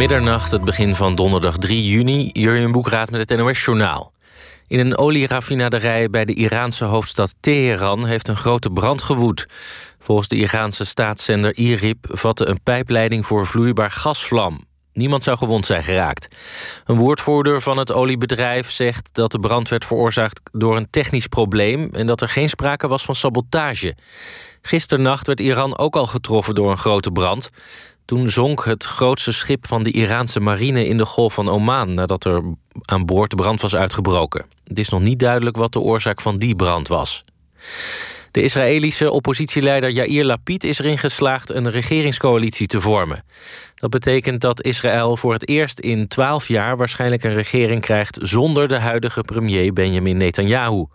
[0.00, 2.30] middernacht, het begin van donderdag 3 juni.
[2.32, 4.12] Jurjen Boekraad met het NOS-journaal.
[4.66, 8.06] In een olieraffinaderij bij de Iraanse hoofdstad Teheran...
[8.06, 9.46] heeft een grote brand gewoed.
[9.98, 12.06] Volgens de Iraanse staatszender IRIB...
[12.10, 14.64] vatte een pijpleiding voor vloeibaar gas vlam.
[14.92, 16.36] Niemand zou gewond zijn geraakt.
[16.84, 20.40] Een woordvoerder van het oliebedrijf zegt dat de brand werd veroorzaakt...
[20.52, 23.96] door een technisch probleem en dat er geen sprake was van sabotage.
[24.62, 27.50] Gisternacht werd Iran ook al getroffen door een grote brand...
[28.10, 32.24] Toen zonk het grootste schip van de Iraanse marine in de Golf van Oman nadat
[32.24, 32.42] er
[32.84, 34.46] aan boord brand was uitgebroken.
[34.64, 37.24] Het is nog niet duidelijk wat de oorzaak van die brand was.
[38.30, 43.24] De Israëlische oppositieleider Yair Lapid is erin geslaagd een regeringscoalitie te vormen.
[43.80, 48.68] Dat betekent dat Israël voor het eerst in twaalf jaar waarschijnlijk een regering krijgt zonder
[48.68, 50.86] de huidige premier Benjamin Netanyahu.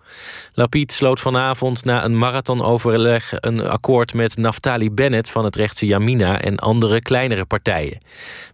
[0.53, 6.41] Lapid sloot vanavond na een marathonoverleg een akkoord met Naftali Bennett van het rechtse Yamina
[6.41, 8.01] en andere kleinere partijen.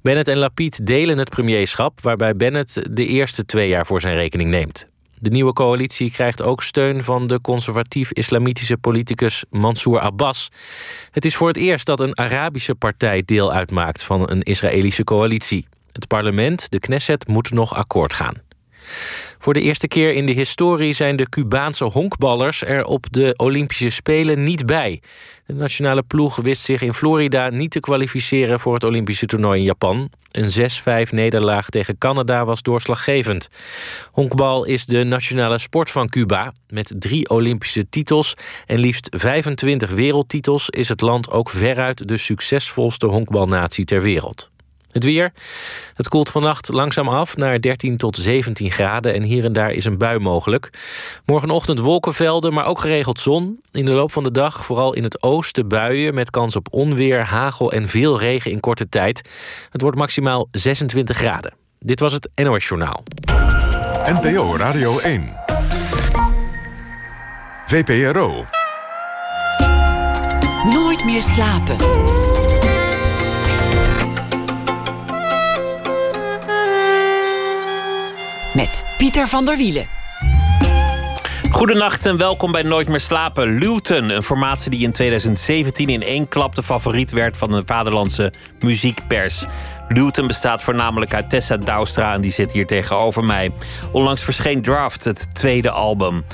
[0.01, 4.49] Bennett en Lapid delen het premierschap, waarbij Bennett de eerste twee jaar voor zijn rekening
[4.49, 4.90] neemt.
[5.23, 10.49] De nieuwe coalitie krijgt ook steun van de conservatief-islamitische politicus Mansour Abbas.
[11.11, 15.67] Het is voor het eerst dat een Arabische partij deel uitmaakt van een Israëlische coalitie.
[15.91, 18.35] Het parlement, de Knesset, moet nog akkoord gaan.
[19.39, 23.89] Voor de eerste keer in de historie zijn de Cubaanse honkballers er op de Olympische
[23.89, 25.01] Spelen niet bij.
[25.45, 29.65] De nationale ploeg wist zich in Florida niet te kwalificeren voor het Olympische toernooi in
[29.65, 30.09] Japan.
[30.31, 33.47] Een 6-5 nederlaag tegen Canada was doorslaggevend.
[34.11, 36.53] Honkbal is de nationale sport van Cuba.
[36.67, 38.33] Met drie Olympische titels
[38.65, 44.51] en liefst 25 wereldtitels is het land ook veruit de succesvolste honkbalnatie ter wereld.
[44.91, 45.33] Het weer.
[45.93, 49.85] Het koelt vannacht langzaam af naar 13 tot 17 graden en hier en daar is
[49.85, 50.69] een bui mogelijk.
[51.25, 53.59] Morgenochtend wolkenvelden, maar ook geregeld zon.
[53.71, 57.25] In de loop van de dag vooral in het oosten buien met kans op onweer,
[57.25, 59.29] hagel en veel regen in korte tijd.
[59.69, 61.53] Het wordt maximaal 26 graden.
[61.79, 63.03] Dit was het NOS Journaal.
[64.05, 65.33] NPO Radio 1.
[67.65, 68.45] VPRO.
[70.73, 71.77] Nooit meer slapen.
[78.53, 79.85] Met Pieter van der Wielen.
[81.49, 83.57] Goedenacht en welkom bij Nooit meer slapen.
[83.57, 88.33] Luton, een formatie die in 2017 in één klap de favoriet werd van de vaderlandse
[88.59, 89.45] muziekpers.
[89.87, 93.51] Luton bestaat voornamelijk uit Tessa Douwstra en die zit hier tegenover mij.
[93.91, 96.25] Onlangs verscheen Draft, het tweede album.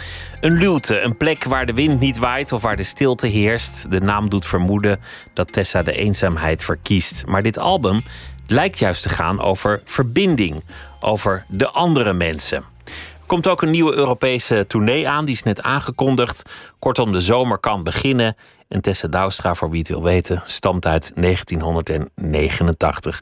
[0.42, 3.90] Een luwte, een plek waar de wind niet waait of waar de stilte heerst.
[3.90, 5.00] De naam doet vermoeden
[5.34, 7.26] dat Tessa de eenzaamheid verkiest.
[7.26, 8.04] Maar dit album
[8.48, 10.64] lijkt juist te gaan over verbinding,
[11.00, 12.58] over de andere mensen.
[12.88, 16.50] Er komt ook een nieuwe Europese tournee aan, die is net aangekondigd.
[16.80, 18.36] Kortom, de zomer kan beginnen.
[18.68, 23.20] En Tessa Douwstra, voor wie het wil weten, stamt uit 1989.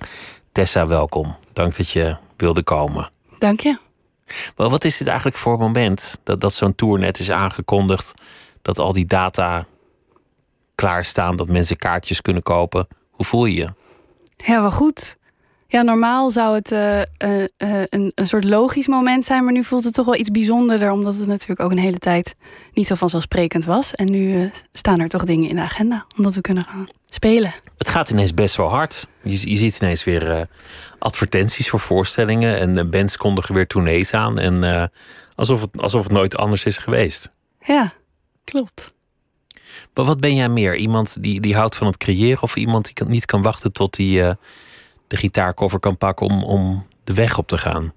[0.51, 1.35] Tessa, welkom.
[1.53, 3.09] Dank dat je wilde komen.
[3.39, 3.77] Dank je.
[4.55, 8.13] Wel, wat is dit eigenlijk voor moment dat, dat zo'n tour net is aangekondigd?
[8.61, 9.65] Dat al die data
[10.75, 12.87] klaarstaan, dat mensen kaartjes kunnen kopen.
[13.09, 13.69] Hoe voel je je?
[14.37, 15.17] Ja, wel goed.
[15.75, 17.05] Ja, normaal zou het uh, uh,
[17.89, 21.17] een, een soort logisch moment zijn, maar nu voelt het toch wel iets bijzonderder, omdat
[21.17, 22.35] het natuurlijk ook een hele tijd
[22.73, 23.95] niet zo vanzelfsprekend was.
[23.95, 27.53] En nu staan er toch dingen in de agenda, omdat we kunnen gaan spelen.
[27.77, 29.07] Het gaat ineens best wel hard.
[29.23, 30.47] Je, je ziet ineens weer
[30.99, 34.39] advertenties voor voorstellingen en bands kondigen weer tournees aan.
[34.39, 34.91] En
[35.35, 37.29] alsof, het, alsof het nooit anders is geweest.
[37.61, 37.93] Ja,
[38.43, 38.93] klopt.
[39.93, 40.75] Maar wat ben jij meer?
[40.75, 44.35] Iemand die, die houdt van het creëren of iemand die niet kan wachten tot hij
[45.15, 47.93] de gitaarcover kan pakken om, om de weg op te gaan?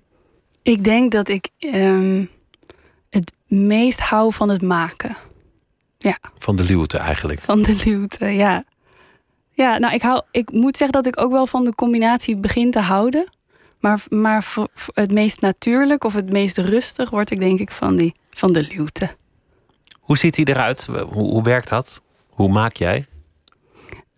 [0.63, 2.25] Ik denk dat ik ehm,
[3.11, 5.17] het meest hou van het maken.
[5.99, 6.19] Ja.
[6.39, 7.41] Van de luwte eigenlijk.
[7.41, 8.65] Van de luwte, ja.
[9.53, 12.71] Ja, nou, ik, hou, ik moet zeggen dat ik ook wel van de combinatie begin
[12.71, 13.33] te houden.
[13.81, 17.97] Maar, maar voor, het meest natuurlijk of het meest rustig word ik denk ik van,
[17.97, 19.11] die, van de luwte.
[20.01, 20.87] Hoe ziet hij eruit?
[20.87, 22.03] Hoe, hoe werkt dat?
[22.29, 23.07] Hoe maak jij?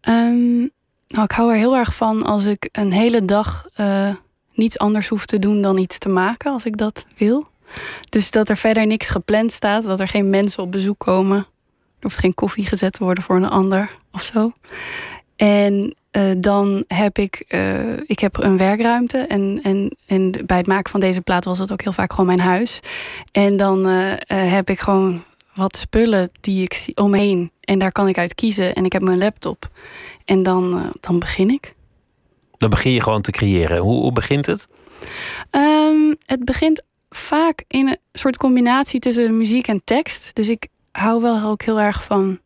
[0.08, 0.70] Um,
[1.10, 4.14] nou, ik hou er heel erg van als ik een hele dag uh,
[4.52, 7.46] niets anders hoef te doen dan iets te maken, als ik dat wil.
[8.08, 11.36] Dus dat er verder niks gepland staat, dat er geen mensen op bezoek komen.
[11.38, 14.52] Er hoeft geen koffie gezet te worden voor een ander of zo.
[15.36, 19.18] En uh, dan heb ik, uh, ik heb een werkruimte.
[19.18, 22.26] En, en, en bij het maken van deze plaat was dat ook heel vaak gewoon
[22.26, 22.80] mijn huis.
[23.32, 23.86] En dan
[24.26, 25.22] heb ik gewoon
[25.60, 27.50] wat spullen die ik zie omheen.
[27.60, 28.74] En daar kan ik uit kiezen.
[28.74, 29.68] En ik heb mijn laptop.
[30.24, 31.74] En dan, uh, dan begin ik.
[32.58, 33.78] Dan begin je gewoon te creëren.
[33.78, 34.68] Hoe, hoe begint het?
[35.50, 40.34] Um, het begint vaak in een soort combinatie tussen muziek en tekst.
[40.34, 42.38] Dus ik hou wel ook heel erg van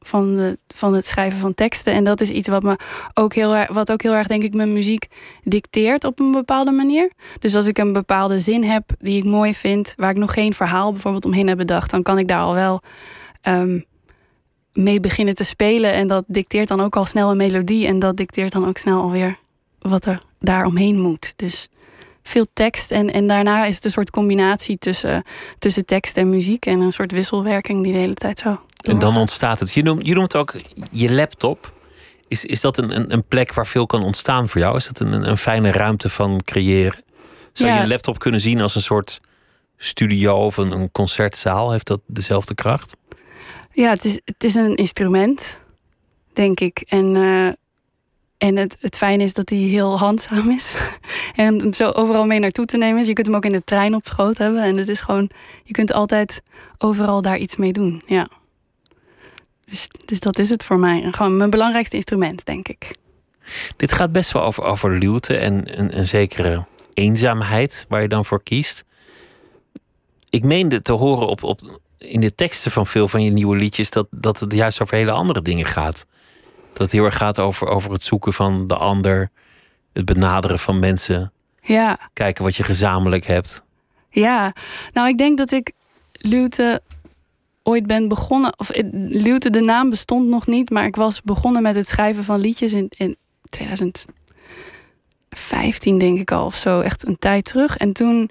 [0.00, 1.92] van, de, van het schrijven van teksten.
[1.92, 2.76] En dat is iets wat, me
[3.14, 5.06] ook heel, erg- wat ook heel erg, denk ik, mijn muziek
[5.42, 7.12] dicteert op een bepaalde manier.
[7.38, 10.54] Dus als ik een bepaalde zin heb die ik mooi vind, waar ik nog geen
[10.54, 12.80] verhaal bijvoorbeeld omheen heb bedacht, dan kan ik daar al wel
[13.40, 13.80] ehm,
[14.72, 15.92] mee beginnen te spelen.
[15.92, 17.86] En dat dicteert dan ook al snel een melodie.
[17.86, 19.38] En dat dicteert dan ook snel alweer
[19.78, 21.32] wat er daar omheen moet.
[21.36, 21.68] Dus
[22.22, 22.90] veel tekst.
[22.90, 25.24] En, en daarna is het een soort combinatie tussen,
[25.58, 26.66] tussen tekst en muziek.
[26.66, 28.60] En een soort wisselwerking die de hele tijd zo.
[28.80, 29.72] En dan ontstaat het.
[29.72, 30.54] Je noemt, je noemt ook
[30.90, 31.72] je laptop.
[32.28, 34.76] Is, is dat een, een, een plek waar veel kan ontstaan voor jou?
[34.76, 37.02] Is dat een, een fijne ruimte van creëren?
[37.52, 37.76] Zou Ja.
[37.76, 39.20] je een laptop kunnen zien als een soort
[39.76, 41.70] studio of een, een concertzaal?
[41.70, 42.96] Heeft dat dezelfde kracht?
[43.72, 45.60] Ja, het is, het is een instrument,
[46.32, 46.82] denk ik.
[46.86, 47.48] En, eh,
[48.40, 50.74] en het, het fijne is dat hij heel handzaam is.
[51.34, 53.06] en hem zo overal mee naartoe te nemen is.
[53.06, 54.62] Je kunt hem ook in de trein op schoot hebben.
[54.62, 55.30] En het is gewoon,
[55.64, 56.42] je kunt altijd
[56.78, 58.02] overal daar iets mee doen.
[58.06, 58.28] Ja.
[59.64, 61.08] Dus, dus dat is het voor mij.
[61.10, 62.96] Gewoon mijn belangrijkste instrument, denk ik.
[63.76, 66.64] Dit gaat best wel over, over luwte en een, een zekere
[66.94, 68.84] eenzaamheid waar je dan voor kiest.
[70.30, 73.90] Ik meende te horen op, op, in de teksten van veel van je nieuwe liedjes
[73.90, 76.06] dat, dat het juist over hele andere dingen gaat.
[76.72, 79.30] Dat het heel erg gaat over, over het zoeken van de ander,
[79.92, 81.32] het benaderen van mensen,
[81.62, 81.98] Ja.
[82.12, 83.64] kijken wat je gezamenlijk hebt.
[84.10, 84.52] Ja,
[84.92, 85.72] nou ik denk dat ik
[86.12, 86.82] Luwte
[87.62, 88.58] ooit ben begonnen.
[88.58, 92.24] Of eh, Luwte, de naam bestond nog niet, maar ik was begonnen met het schrijven
[92.24, 93.16] van liedjes in, in
[93.50, 96.80] 2015, denk ik al of zo.
[96.80, 97.76] Echt een tijd terug.
[97.76, 98.30] En toen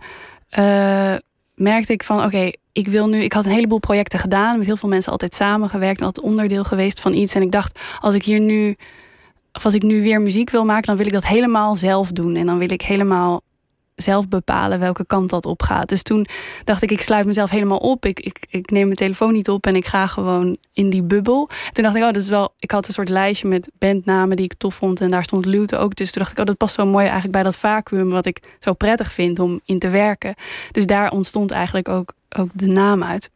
[0.49, 1.15] eh,
[1.59, 3.23] merkte ik van oké, ik wil nu.
[3.23, 6.63] Ik had een heleboel projecten gedaan, met heel veel mensen altijd samengewerkt en altijd onderdeel
[6.63, 7.35] geweest van iets.
[7.35, 8.75] En ik dacht, als ik hier nu.
[9.53, 12.35] Of als ik nu weer muziek wil maken, dan wil ik dat helemaal zelf doen.
[12.35, 13.41] En dan wil ik helemaal
[14.01, 15.89] zelf bepalen welke kant dat op gaat.
[15.89, 16.27] Dus toen
[16.63, 18.05] dacht ik, ik sluit mezelf helemaal op.
[18.05, 21.49] Ik, ik, ik neem mijn telefoon niet op en ik ga gewoon in die bubbel.
[21.71, 22.53] Toen dacht ik, oh, dat is wel.
[22.59, 25.01] Ik had een soort lijstje met bandnamen die ik tof vond.
[25.01, 25.95] En daar stond Lute ook.
[25.95, 28.55] Dus toen dacht ik, oh, dat past zo mooi eigenlijk bij dat vacuüm wat ik
[28.59, 30.35] zo prettig vind om in te werken.
[30.71, 33.29] Dus daar ontstond eigenlijk ook, ook de naam uit.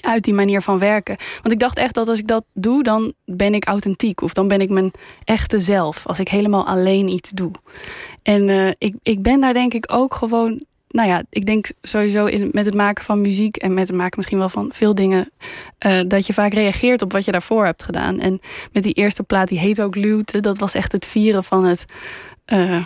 [0.00, 1.16] Uit die manier van werken.
[1.42, 4.22] Want ik dacht echt dat als ik dat doe, dan ben ik authentiek.
[4.22, 4.92] Of dan ben ik mijn
[5.24, 6.06] echte zelf.
[6.06, 7.50] Als ik helemaal alleen iets doe.
[8.22, 10.64] En eh, ik, ik ben daar denk ik ook gewoon.
[10.88, 14.14] Nou ja, ik denk sowieso in, met het maken van muziek en met het maken
[14.16, 15.30] misschien wel van veel dingen.
[15.78, 18.20] eh, dat je vaak reageert op wat je daarvoor hebt gedaan.
[18.20, 18.40] En
[18.72, 20.40] met die eerste plaat, die heet ook Luwte.
[20.40, 21.84] Dat was echt het vieren van het.
[22.44, 22.84] eh,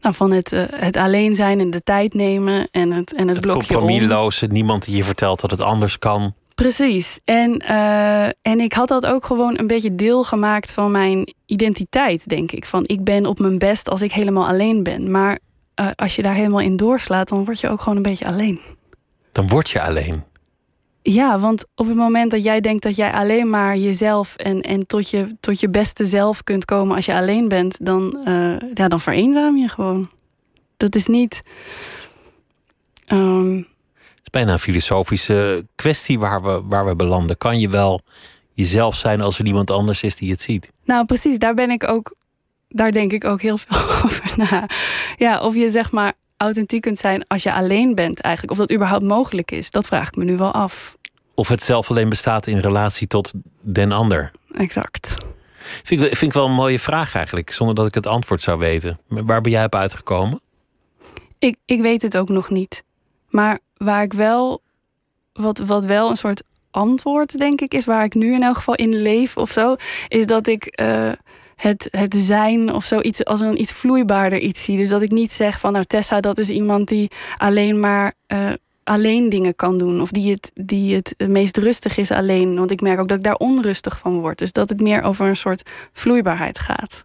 [0.00, 3.36] nou, van het, eh, het alleen zijn en de tijd nemen en het, en het,
[3.36, 3.76] Het blokje om.
[3.76, 6.34] compromisloze, niemand die je vertelt dat het anders kan.
[6.54, 7.20] Precies.
[7.24, 12.28] En, eh, en ik had dat ook gewoon een beetje deel gemaakt van mijn identiteit,
[12.28, 12.64] denk ik.
[12.66, 15.10] Van ik ben op mijn best als ik helemaal alleen ben.
[15.10, 15.38] Maar
[15.74, 18.60] eh, als je daar helemaal in doorslaat, dan word je ook gewoon een beetje alleen.
[19.32, 20.24] Dan word je alleen.
[21.02, 24.86] Ja, want op het moment dat jij denkt dat jij alleen maar jezelf en, en
[24.86, 28.88] tot, je, tot je beste zelf kunt komen als je alleen bent, dan, eh, ja,
[28.88, 30.10] dan vereenzaam je gewoon.
[30.76, 31.42] Dat is niet.
[33.06, 37.38] ehm, Het is bijna een filosofische kwestie waar we, waar we belanden.
[37.38, 38.00] Kan je wel
[38.52, 40.72] jezelf zijn als er niemand anders is die het ziet?
[40.84, 42.14] Nou, precies, daar ben ik ook.
[42.68, 44.66] Daar denk ik ook heel veel over na.
[45.16, 46.12] Ja, of je zeg maar
[46.42, 48.52] authentiek kunt zijn als je alleen bent, eigenlijk.
[48.52, 50.96] Of dat überhaupt mogelijk is, dat vraag ik me nu wel af.
[51.34, 54.30] Of het zelf alleen bestaat in relatie tot den ander?
[54.52, 55.16] Exact.
[55.82, 58.58] Vind ik, vind ik wel een mooie vraag eigenlijk, zonder dat ik het antwoord zou
[58.58, 58.98] weten.
[59.08, 60.40] Maar Waar ben jij op uitgekomen?
[61.38, 62.82] Ik, ik weet het ook nog niet.
[63.28, 64.62] Maar waar ik wel.
[65.32, 68.74] Wat, wat wel een soort antwoord, denk ik, is waar ik nu in elk geval
[68.74, 69.74] in leef of zo.
[70.08, 70.64] Is dat ik.
[70.66, 71.12] eh,
[71.62, 74.76] het, het zijn of zoiets als een iets vloeibaarder iets zie.
[74.76, 78.52] Dus dat ik niet zeg van nou Tessa, dat is iemand die alleen maar eh,
[78.84, 80.00] alleen dingen kan doen.
[80.00, 82.56] Of die het, die het meest rustig is alleen.
[82.56, 84.38] Want ik merk ook dat ik daar onrustig van word.
[84.38, 87.04] Dus dat het meer over een soort vloeibaarheid gaat.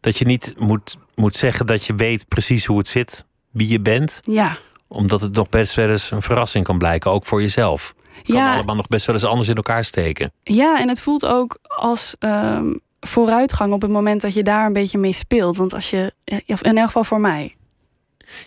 [0.00, 3.80] Dat je niet moet, moet zeggen dat je weet precies hoe het zit, wie je
[3.80, 4.20] bent.
[4.22, 4.58] Ja.
[4.88, 7.94] Omdat het nog best wel eens een verrassing kan blijken, ook voor jezelf.
[8.16, 8.54] Het kan Ja.
[8.54, 10.32] allemaal nog best wel eens anders in elkaar steken.
[10.42, 12.72] Ja, en het voelt ook als ehm,
[13.06, 15.56] vooruitgang op het moment dat je daar een beetje mee speelt.
[15.56, 17.56] Want als je, ja, in elk geval voor mij.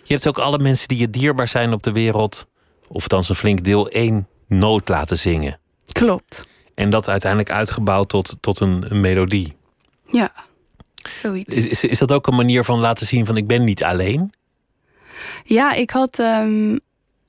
[0.02, 2.46] Je hebt ook alle mensen die je dierbaar zijn op de wereld,
[2.88, 5.58] of dan een flink deel, één noot laten zingen.
[5.92, 6.48] Klopt.
[6.74, 9.56] En dat uiteindelijk uitgebouwd tot, tot een, een melodie.
[10.06, 10.32] Ja,
[11.16, 11.56] zoiets.
[11.56, 14.32] Is, is, is dat ook een manier van laten zien van ik ben niet alleen?
[15.44, 16.74] Ja, ik had, ehm,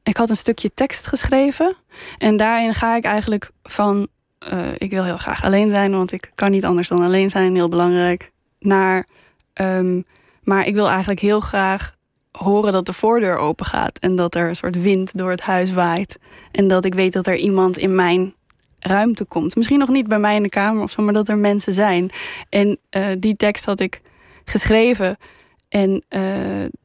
[0.03, 1.75] ik had een stukje tekst geschreven.
[2.17, 4.07] En daarin ga ik eigenlijk van...
[4.49, 7.55] eh, ik wil heel graag alleen zijn, want ik kan niet anders dan alleen zijn.
[7.55, 8.31] Heel belangrijk.
[8.59, 9.07] Naar...
[9.53, 10.01] ehm,
[10.43, 11.95] maar ik wil eigenlijk heel graag
[12.31, 13.99] horen dat de voordeur open gaat.
[13.99, 16.19] En dat er een soort wind door het huis waait.
[16.51, 18.33] En dat ik weet dat er iemand in mijn
[18.79, 19.55] ruimte komt.
[19.55, 22.11] Misschien nog niet bij mij in de kamer of zo, maar dat er mensen zijn.
[22.49, 24.01] En uh, die tekst had ik
[24.45, 25.17] geschreven.
[25.69, 26.21] En uh,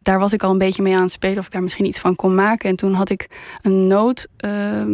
[0.03, 1.99] daar was ik al een beetje mee aan het spelen of ik daar misschien iets
[1.99, 2.71] van kon maken.
[2.71, 3.29] En toen had ik
[3.63, 4.85] een noot uh,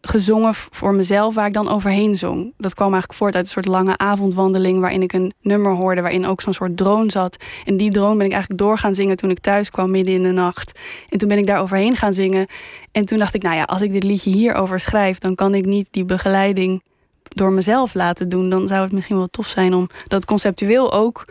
[0.00, 2.52] gezongen voor mezelf waar ik dan overheen zong.
[2.56, 6.26] Dat kwam eigenlijk voort uit een soort lange avondwandeling waarin ik een nummer hoorde waarin
[6.26, 7.36] ook zo'n soort drone zat.
[7.64, 10.22] En die drone ben ik eigenlijk door gaan zingen toen ik thuis kwam midden in
[10.22, 10.78] de nacht.
[11.08, 12.48] En toen ben ik daar overheen gaan zingen.
[12.92, 15.64] En toen dacht ik, nou ja, als ik dit liedje hierover schrijf, dan kan ik
[15.64, 16.82] niet die begeleiding
[17.28, 18.50] door mezelf laten doen.
[18.50, 21.24] Dan zou het misschien wel tof zijn om dat conceptueel ook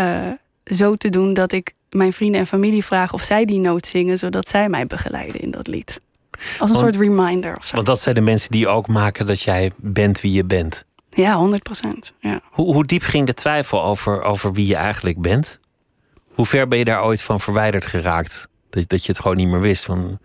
[0.00, 0.26] uh,
[0.64, 4.18] zo te doen dat ik mijn vrienden en familie vraag of zij die noot zingen,
[4.18, 6.00] zodat zij mij begeleiden in dat lied.
[6.58, 7.74] Als een Want- soort reminder of zo.
[7.74, 10.84] Want dat zijn de mensen die ook maken dat jij bent wie je bent.
[11.10, 12.12] Ja, 100 procent.
[12.20, 12.40] Ja.
[12.50, 15.58] Hoe, hoe diep ging de twijfel over, over wie je eigenlijk bent?
[16.34, 18.48] Hoe ver ben je daar ooit van verwijderd geraakt?
[18.70, 19.84] Dat, dat je het gewoon niet meer wist.
[19.84, 20.18] Van,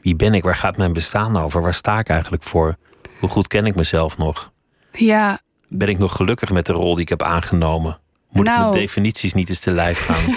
[0.00, 0.42] wie ben ik?
[0.42, 1.62] Waar gaat mijn bestaan over?
[1.62, 2.76] Waar sta ik eigenlijk voor?
[3.20, 4.50] Hoe goed ken ik mezelf nog?
[4.92, 7.98] ja, Ben ik nog gelukkig met de rol die ik heb aangenomen?
[8.30, 8.60] Moet ik Nou.
[8.60, 10.34] mijn definities niet eens te lijf gaan?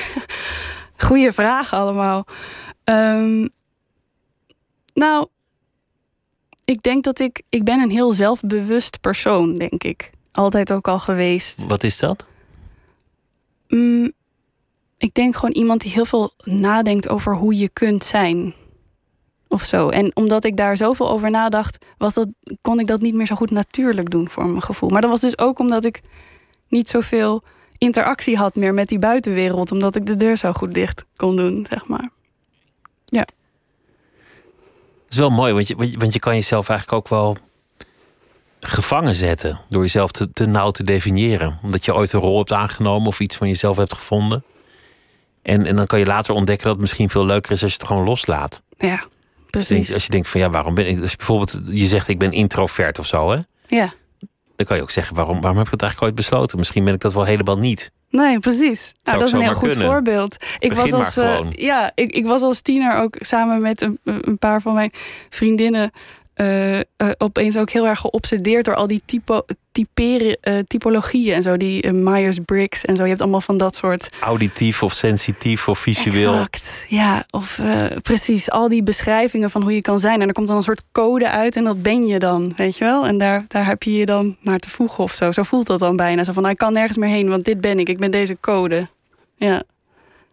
[1.08, 2.26] goede vragen allemaal.
[2.84, 3.48] Ehm,
[4.94, 5.28] nou,
[6.66, 7.42] ik denk dat ik...
[7.50, 10.12] Ik ben een heel zelfbewust persoon, denk ik.
[10.32, 11.66] Altijd ook al geweest.
[11.68, 12.26] Wat is dat?
[13.68, 14.12] Mm,
[14.98, 18.54] ik denk gewoon iemand die heel veel nadenkt over hoe je kunt zijn.
[19.48, 19.90] Of zo.
[19.90, 22.28] En omdat ik daar zoveel over nadacht, was dat,
[22.62, 24.90] kon ik dat niet meer zo goed natuurlijk doen voor mijn gevoel.
[24.90, 26.02] Maar dat was dus ook omdat ik
[26.68, 27.44] niet zoveel
[27.78, 29.72] interactie had meer met die buitenwereld.
[29.72, 32.10] Omdat ik de deur zo goed dicht kon doen, zeg maar.
[33.06, 33.34] Dat
[35.14, 37.38] is wel mooi, want je, want je- kan jezelf eigenlijk ook wel
[38.60, 39.60] gevangen zetten.
[39.70, 41.60] Door jezelf te, te nauw te definiëren.
[41.64, 44.44] Omdat je ooit een rol hebt aangenomen of iets van jezelf hebt gevonden.
[45.42, 47.78] En, en dan kan je later ontdekken dat het misschien veel leuker is als je
[47.80, 48.62] het gewoon loslaat.
[48.78, 49.94] Ja, Als je, denkt, precies.
[49.94, 51.02] als je denkt van ja, waarom ben ik.
[51.02, 53.40] Als je bijvoorbeeld je zegt ik ben introvert of zo, hè?
[53.68, 53.94] Ja,
[54.64, 56.58] Dan kan je ook zeggen, waarom, waarom heb ik het eigenlijk ooit besloten?
[56.58, 57.92] Misschien ben ik dat wel helemaal niet.
[58.10, 58.94] nee, precies.
[59.04, 59.88] Nou, dat is een heel goed kunnen.
[59.88, 60.38] voorbeeld.
[60.60, 64.00] Ik Begin was als, eh, ja, ik, ik was als tiener ook samen met een,
[64.04, 64.92] een paar van mijn
[65.30, 65.92] vriendinnen.
[66.34, 66.80] Eh,
[67.18, 71.58] opeens ook heel erg geobsedeerd door al die typo, typeren, eh, typologieën en zo.
[71.58, 73.04] Die Myers-Briggs en zo.
[73.04, 74.10] Je hebt allemaal van dat soort.
[74.20, 76.34] Auditief of sensitief of visueel.
[76.34, 76.86] Exact.
[76.88, 77.60] Ja, of
[78.02, 78.50] precies.
[78.50, 80.22] Al die beschrijvingen van hoe je kan zijn.
[80.22, 82.84] En er komt dan een soort code uit en dat ben je dan, weet je
[82.84, 83.06] wel?
[83.06, 85.32] En daar, daar heb je je dan naar te voegen of zo.
[85.32, 86.24] Zo voelt dat dan bijna.
[86.24, 87.90] Zo van, nou, ik kan nergens meer heen, want dit ben ik.
[87.90, 88.88] Ik ben deze code.
[89.36, 89.64] Ja.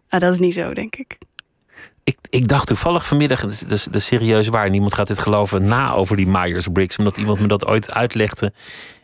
[0.09, 1.17] Ah, dat is niet zo, denk ik.
[2.03, 5.07] Ik, ik dacht toevallig vanmiddag, dat is, dat is- dat is serieus waar, niemand gaat
[5.07, 8.53] dit geloven, na over die Myers-Briggs, omdat iemand me dat ooit uitlegde.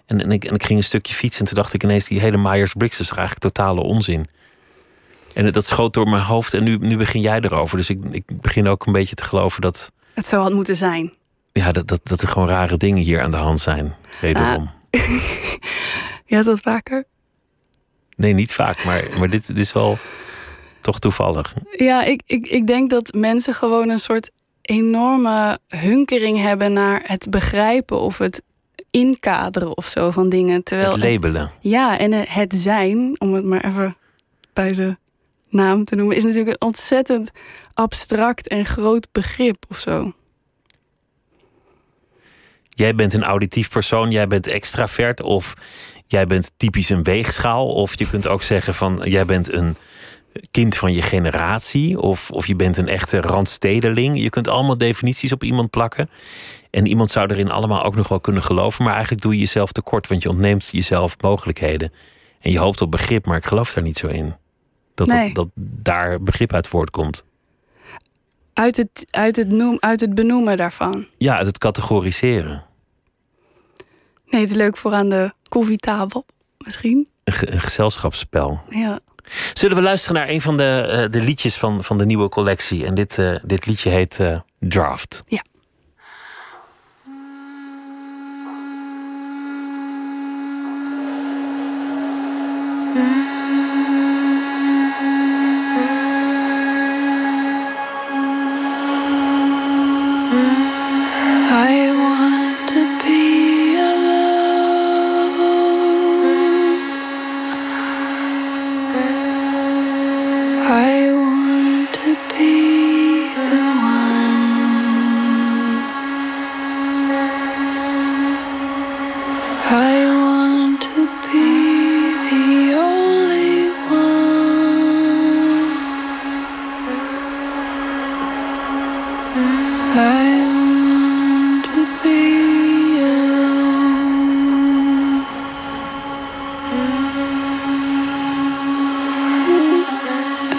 [0.06, 2.20] En, en, ik, en ik ging een stukje fietsen en toen dacht ik ineens, die
[2.20, 4.26] hele Myers-Briggs is eigenlijk totale onzin.
[5.34, 7.78] En dat schoot door mijn hoofd en nu, nu begin jij erover.
[7.78, 11.14] Dus ik, ik begin ook een beetje te geloven dat, Het zou had moeten zijn.
[11.52, 13.96] ja, dat, dat, dat er gewoon rare dingen hier aan de hand zijn.
[14.22, 14.70] Wederom.
[16.26, 17.04] Ja, is dat vaker?
[18.16, 19.98] Nee, niet vaak, maar, maar dit, dit is wel
[20.88, 21.54] toch toevallig.
[21.72, 27.30] Ja, ik, ik, ik denk dat mensen gewoon een soort enorme hunkering hebben naar het
[27.30, 28.42] begrijpen of het
[28.92, 30.64] inkaderen of zo van dingen.
[30.64, 31.52] Terwijl Het labelen.
[31.60, 33.96] Ja, en eh, het zijn, om het maar even
[34.54, 34.98] bij zijn
[35.50, 37.32] naam te noemen, is natuurlijk een ontzettend
[37.74, 40.14] abstract en groot begrip of zo.
[42.64, 45.54] Jij bent een auditief persoon, jij bent extravert of
[46.08, 47.68] jij bent typisch een weegschaal.
[47.68, 49.78] Of je kunt ook zeggen van jij bent een
[50.52, 54.22] kind van je generatie of, of je bent een echte randstedeling.
[54.22, 56.10] Je kunt allemaal definities op iemand plakken.
[56.72, 58.84] En iemand zou erin allemaal ook nog wel kunnen geloven.
[58.84, 61.94] Maar eigenlijk doe je jezelf tekort, want je ontneemt jezelf mogelijkheden.
[62.40, 64.36] En je hoopt op begrip, maar ik geloof daar niet zo in.
[64.94, 65.34] Dat, Nee.
[65.34, 65.50] dat, dat
[65.84, 67.26] daar begrip uit voortkomt.
[68.54, 71.08] Uit het, uit het, noem, uit het benoemen daarvan.
[71.18, 72.64] Ja, uit het categoriseren.
[74.26, 76.26] Nee, het is leuk voor aan de koffietafel,
[76.58, 77.08] misschien.
[77.24, 78.62] Een gezelschapsspel.
[78.70, 79.00] Ja.
[79.54, 82.86] Zullen we luisteren naar een van de, eh, de liedjes van, van de nieuwe collectie?
[82.86, 85.24] En dit, eh, dit liedje heet eh, Draft.
[85.28, 85.42] Ja.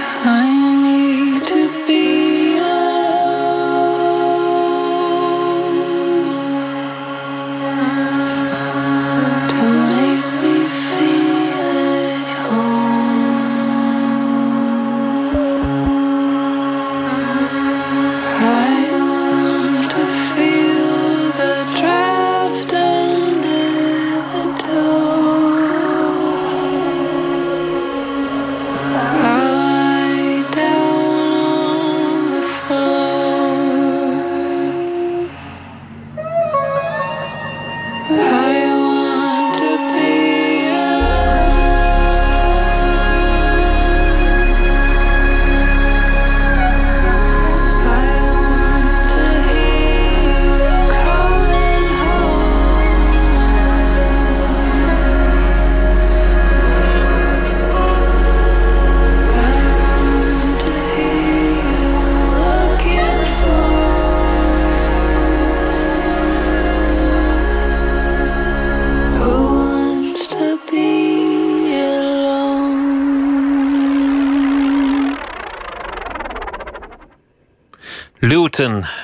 [0.00, 0.47] I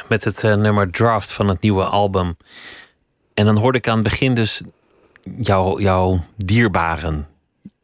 [0.09, 2.37] Met het uh, nummer Draft van het nieuwe album.
[3.35, 4.63] En dan hoorde ik aan het begin dus
[5.23, 7.27] jouw, jouw dierbaren.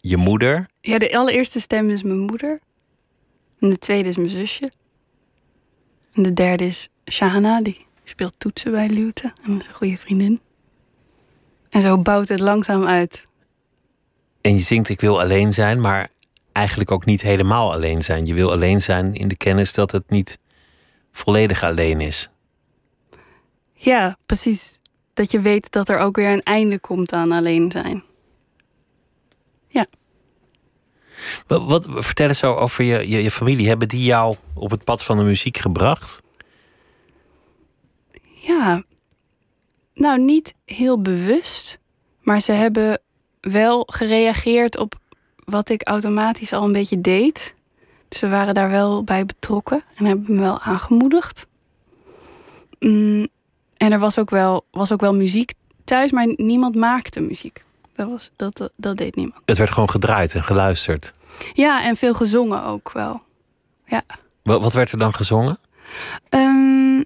[0.01, 0.67] Je moeder.
[0.81, 2.61] Ja, de allereerste stem is mijn moeder.
[3.61, 4.73] En de tweede is mijn zusje.
[6.13, 9.33] En de derde is Shana, die speelt toetsen bij Luton.
[9.43, 10.41] En is een goede vriendin.
[11.69, 13.23] En zo bouwt het langzaam uit.
[14.41, 16.09] En je zingt Ik wil alleen zijn, maar
[16.53, 18.27] eigenlijk ook niet helemaal alleen zijn.
[18.27, 20.39] Je wil alleen zijn in de kennis dat het niet
[21.13, 22.29] volledig alleen is.
[23.73, 24.79] Ja, precies.
[25.15, 28.03] Dat je weet dat er ook weer een einde komt aan alleen zijn.
[29.69, 29.87] Ja.
[31.47, 33.69] Wat, wat vertel eens zo over je, je, je familie.
[33.69, 36.23] Hebben die jou op het pad van de muziek gebracht?
[38.23, 38.83] Ja,
[39.95, 41.79] nou niet heel bewust,
[42.21, 43.01] maar ze hebben
[43.41, 44.95] wel gereageerd op
[45.37, 47.55] wat ik automatisch al een beetje deed.
[48.11, 51.47] Ze waren daar wel bij betrokken en hebben me wel aangemoedigd.
[52.79, 53.29] Mm,
[53.77, 55.53] en er was ook, wel, was ook wel muziek
[55.85, 57.65] thuis, maar niemand maakte muziek.
[57.93, 59.43] Dat, was, dat, dat deed niemand.
[59.45, 61.15] Het werd gewoon gedraaid en geluisterd.
[61.53, 63.23] Ja, en veel gezongen ook wel.
[63.87, 64.03] Ja.
[64.43, 65.59] Wat, wat werd er dan gezongen?
[66.31, 67.05] Um,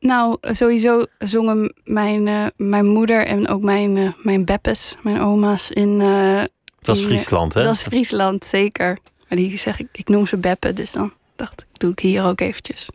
[0.00, 5.70] nou, sowieso zongen mijn, uh, mijn moeder en ook mijn, uh, mijn beppes, mijn oma's
[5.70, 6.00] in.
[6.00, 6.42] Uh,
[6.80, 7.62] dat is Friesland, hè?
[7.62, 8.98] Dat is Friesland, zeker.
[9.28, 12.24] Maar die zeg ik, ik noem ze beppen, dus dan dacht ik, doe ik hier
[12.24, 12.88] ook eventjes.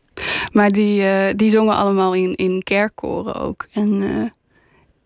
[0.51, 3.67] Maar die, uh, die zongen allemaal in, in kerkkoren ook.
[3.71, 4.29] En, uh,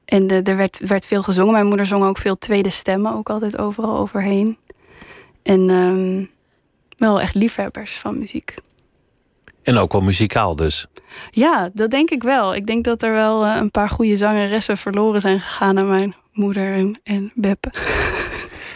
[0.05, 1.53] en de, er werd, werd veel gezongen.
[1.53, 4.57] Mijn moeder zong ook veel tweede stemmen, ook altijd overal overheen.
[5.43, 6.29] En um,
[6.97, 8.55] wel echt liefhebbers van muziek.
[9.63, 10.88] En ook wel muzikaal dus.
[11.31, 12.55] Ja, dat denk ik wel.
[12.55, 16.73] Ik denk dat er wel een paar goede zangeressen verloren zijn gegaan aan mijn moeder
[16.73, 17.71] en, en Beppe.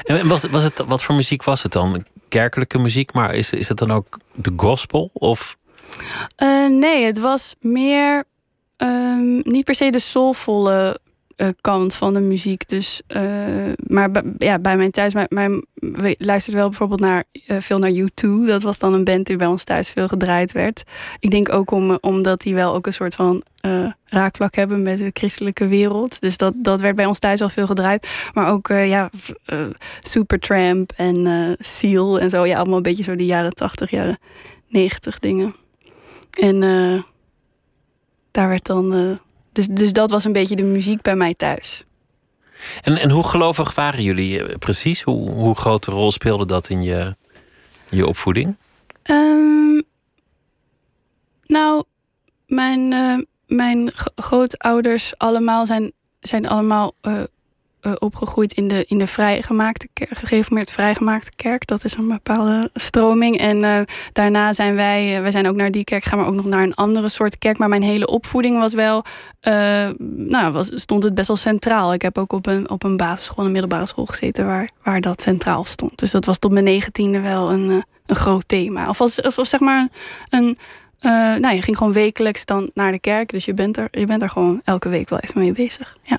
[0.08, 2.06] En was, was het, wat voor muziek was het dan?
[2.30, 5.10] Kerkelijke muziek, maar is, is het dan ook de gospel?
[5.14, 5.58] Of?
[6.44, 8.24] Uh, nee, het was meer
[8.78, 11.00] um, niet per se de soulvolle
[11.38, 12.68] uh, kant van de muziek.
[12.68, 13.22] Dus, uh,
[13.88, 15.66] maar ja, bij mijn thuis, mijn, mijn,
[16.46, 18.46] wel bijvoorbeeld naar, uh, veel naar U2.
[18.46, 20.84] Dat was dan een band die bij ons thuis veel gedraaid werd.
[21.20, 23.44] Ik denk ook om, omdat die wel ook een soort van
[24.06, 26.22] raakvlak hebben met de christelijke wereld.
[26.22, 28.08] Dus dat, dat werd bij ons thuis wel veel gedraaid.
[28.34, 29.10] Maar ook ja,
[30.00, 32.46] Supertramp en Seal en zo.
[32.46, 34.20] Ja, allemaal een beetje zo die jaren 80, jaren
[34.68, 35.56] 90 dingen.
[36.40, 36.60] En
[38.32, 39.20] daar werd dan
[39.58, 41.84] dus, dus dat was een beetje de muziek bij mij thuis.
[42.82, 45.02] En, en hoe gelovig waren jullie eh, precies?
[45.02, 47.16] Hoe, hoe grote rol speelde dat in je,
[47.90, 48.56] je opvoeding?
[49.04, 49.84] Um,
[51.46, 51.84] nou,
[52.48, 53.18] mijn, uh,
[53.48, 57.24] mijn grootouders allemaal zijn, zijn allemaal uh,
[57.88, 61.68] uh, opgegroeid in de, in de vrijgemaakte kerk, gereformeerd vrijgemaakte kerk.
[61.68, 63.38] Dat is een bepaalde stroming.
[63.38, 63.80] En uh,
[64.12, 66.64] daarna zijn wij, uh, wij zijn ook naar die kerk gegaan, maar ook nog naar
[66.64, 67.58] een andere soort kerk.
[67.58, 69.04] Maar mijn hele opvoeding was wel,
[70.08, 71.94] nou, was, stond het best wel centraal.
[71.94, 75.22] Ik heb ook op een, op een basisschool, een middelbare school gezeten waar, waar dat
[75.22, 76.00] centraal stond.
[76.00, 78.90] Dus dat was tot mijn negentiende wel een, een groot thema.
[78.90, 79.88] Of als, of, of zeg maar
[80.30, 80.58] een.
[81.42, 83.32] nou, je ging gewoon wekelijks dan naar de kerk.
[83.32, 85.98] Dus je bent er, je bent er gewoon elke week wel even mee bezig.
[86.04, 86.18] Ja.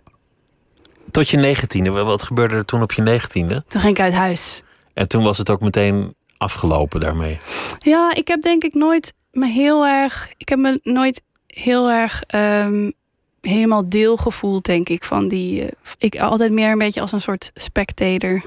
[1.11, 1.91] Tot je negentiende.
[1.91, 3.65] Wat gebeurde er toen op je negentiende?
[3.69, 4.63] Toen ging ik uit huis.
[4.95, 7.39] En toen was het ook meteen afgelopen daarmee?
[7.79, 10.33] Ja, ik heb denk ik nooit me heel erg...
[10.37, 12.93] Ik heb me nooit heel erg um,
[13.41, 15.63] helemaal deel gevoeld, denk ik, van die...
[15.63, 15.69] Uh,
[15.99, 18.43] ik altijd meer een beetje als een soort spectator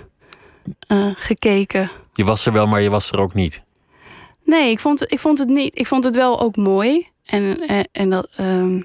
[0.87, 1.89] uh, gekeken.
[2.13, 3.63] Je was er wel, maar je was er ook niet.
[4.43, 5.79] Nee, ik vond, ik vond het niet.
[5.79, 7.07] Ik vond het wel ook mooi.
[7.25, 8.27] En, en, en dat.
[8.35, 8.81] ehm,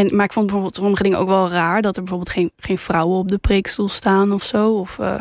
[0.00, 1.82] en, maar ik vond bijvoorbeeld sommige dingen ook wel raar.
[1.82, 4.72] Dat er bijvoorbeeld geen, geen vrouwen op de preekstoel staan of zo.
[4.72, 5.20] Of, eh,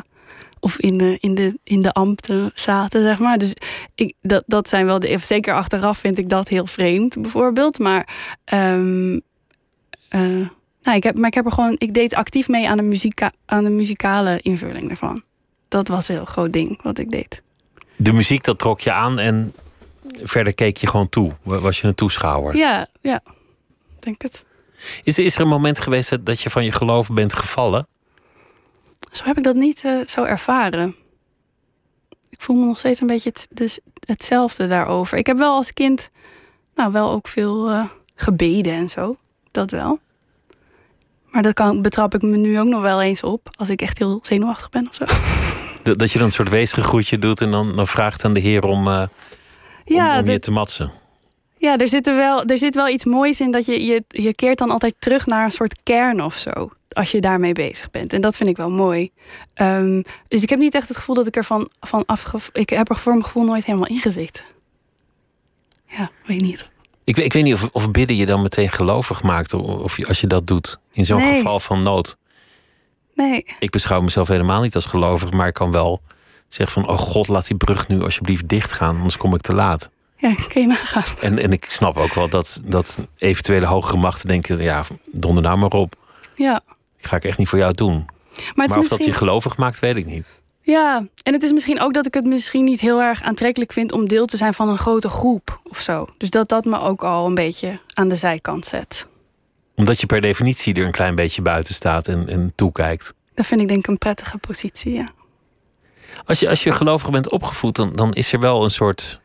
[0.60, 3.38] of in, de, in, de, in de ambten zaten, zeg maar.
[3.38, 3.54] Dus
[3.96, 5.18] ik, dat, dat zijn wel de.
[5.22, 7.80] Zeker achteraf vind ik dat heel vreemd, bijvoorbeeld.
[7.80, 8.08] Maar.
[8.46, 9.20] ehm,
[10.10, 10.48] eh,
[10.82, 11.76] nou, ik heb, maar ik heb er gewoon.
[11.78, 15.24] Ik deed actief mee aan de, muzika, aan de muzikale invulling ervan.
[15.68, 17.42] Dat was een heel groot ding wat ik deed.
[17.96, 19.54] De muziek, dat trok je aan en
[20.24, 21.32] verder keek je gewoon toe.
[21.44, 22.56] Was je een toeschouwer?
[22.56, 23.22] Ja, ja.
[24.00, 24.48] Denk het.
[25.04, 27.88] Is, is er een moment geweest dat- je van je geloof bent gevallen?
[29.12, 30.96] Zo heb ik dat niet eh, zo ervaren.
[32.30, 35.18] Ik voel me nog steeds een beetje het, dus hetzelfde daarover.
[35.18, 36.10] Ik heb wel als kind,
[36.76, 37.84] nou wel ook veel eh,
[38.16, 39.16] gebeden en zo.
[39.52, 40.00] Dat wel.
[41.26, 43.50] Maar dat kan, betrap ik me nu ook nog wel eens op.
[43.56, 45.06] Als ik echt heel zenuwachtig ben of zo.
[45.84, 48.64] Dat, dat je dan een soort weesgegroetje doet en dan, dan vraagt aan de Heer
[48.64, 49.08] om, eh, om,
[49.96, 50.92] Ja, om je dat- te matsen.
[51.60, 54.34] Ja er, zit er, wel, er zit wel iets moois in dat je, je, je
[54.34, 56.70] keert dan altijd terug naar een soort kern of zo.
[56.90, 58.14] Als je daarmee bezig bent.
[58.14, 59.12] En dat vind ik wel mooi.
[59.54, 62.38] Ehm, dus ik heb niet echt het gevoel dat ik ervan van afge...
[62.54, 64.44] Ik heb er voor mijn gevoel nooit helemaal ingezeten.
[65.86, 66.70] Ja, weet niet.
[67.04, 69.54] Ik, weet- ik weet niet of, of bidden je dan meteen gelovig maakt.
[69.54, 71.36] Of, of je, als je dat doet in zo'n Nee.
[71.36, 72.18] geval van nood.
[73.16, 76.02] Nee, Ik beschouw mezelf helemaal niet als gelovig, maar ik kan wel
[76.48, 76.92] zeggen van...
[76.94, 79.90] oh god, laat die brug nu alsjeblieft dichtgaan, anders kom ik te laat.
[80.20, 81.18] Ja, kun je nagaan.
[81.22, 84.64] En, en ik snap ook wel dat, dat eventuele hogere machten denken...
[84.64, 85.96] ja, donder nou maar op.
[86.36, 86.62] Ja,
[86.98, 88.06] Ik ga ik echt niet voor jou doen.
[88.56, 90.28] maar of dat je gelovig maakt, weet ik niet.
[90.62, 93.92] Ja, en het is misschien ook dat ik het misschien niet heel erg aantrekkelijk vind...
[93.92, 96.08] om deel te zijn van een grote groep of zo.
[96.18, 99.08] Dus dat dat me ook al een beetje aan de zijkant zet.
[99.76, 103.14] Omdat je per definitie er een klein beetje buiten staat en, en toekijkt.
[103.34, 105.12] Dat vind ik denk ik een prettige positie, ja.
[106.26, 109.22] Als je, als je gelovig bent opgevoed, dan, dan is er wel een soort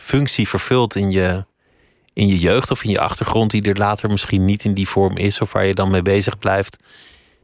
[0.00, 1.44] functie vervuld in je,
[2.12, 5.16] in je jeugd of in je achtergrond, die er later misschien niet in die vorm
[5.16, 6.76] is, of waar je dan mee bezig blijft,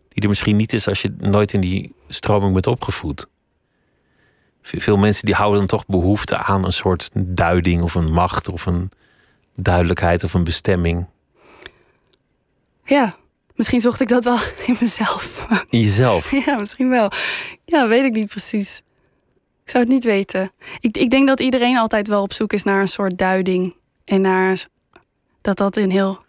[0.08, 3.26] die er misschien niet is als je nooit in die stroming bent opgevoed.
[4.62, 8.48] Ve- Veel mensen die houden dan toch behoefte aan een soort duiding of een macht
[8.48, 8.90] of een
[9.56, 11.06] duidelijkheid of een bestemming
[12.84, 13.16] Ja,
[13.54, 15.46] misschien zocht ik dat wel in mezelf.
[15.70, 16.30] in jezelf.
[16.46, 17.10] Ja, misschien wel.
[17.64, 18.82] Ja, weet ik niet precies.
[19.64, 20.52] Ik zou het niet weten.
[20.80, 23.76] Ik, ik denk dat iedereen altijd wel op zoek is naar een soort duiding.
[24.04, 24.66] En naar
[25.40, 26.24] dat dat een heel.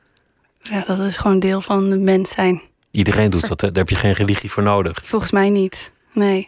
[0.59, 2.61] Ja, dat is gewoon deel van het mens zijn.
[2.91, 3.67] Iedereen doet dat, hè?
[3.67, 5.01] daar heb je geen religie voor nodig.
[5.03, 5.91] Volgens mij niet.
[6.13, 6.39] Nee.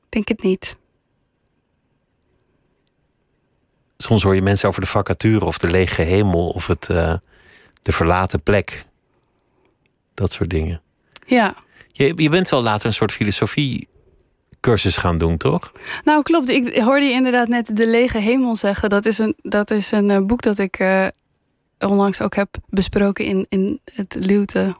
[0.00, 0.76] Ik denk het niet.
[3.96, 7.14] Soms hoor je mensen over de vacature of de lege hemel of het, eh,
[7.82, 8.84] de verlaten plek.
[10.14, 10.82] Dat soort dingen.
[11.26, 11.54] Ja.
[11.92, 13.88] Je, je bent wel later een soort filosofie
[14.60, 15.72] cursus gaan doen, toch?
[16.04, 16.48] Nou, klopt.
[16.48, 18.88] Ik hoorde je inderdaad net De Lege Hemel zeggen.
[18.88, 21.06] Dat is een, dat is een eh, boek dat ik eh,
[21.78, 24.76] onlangs ook heb besproken in, in het Luwte.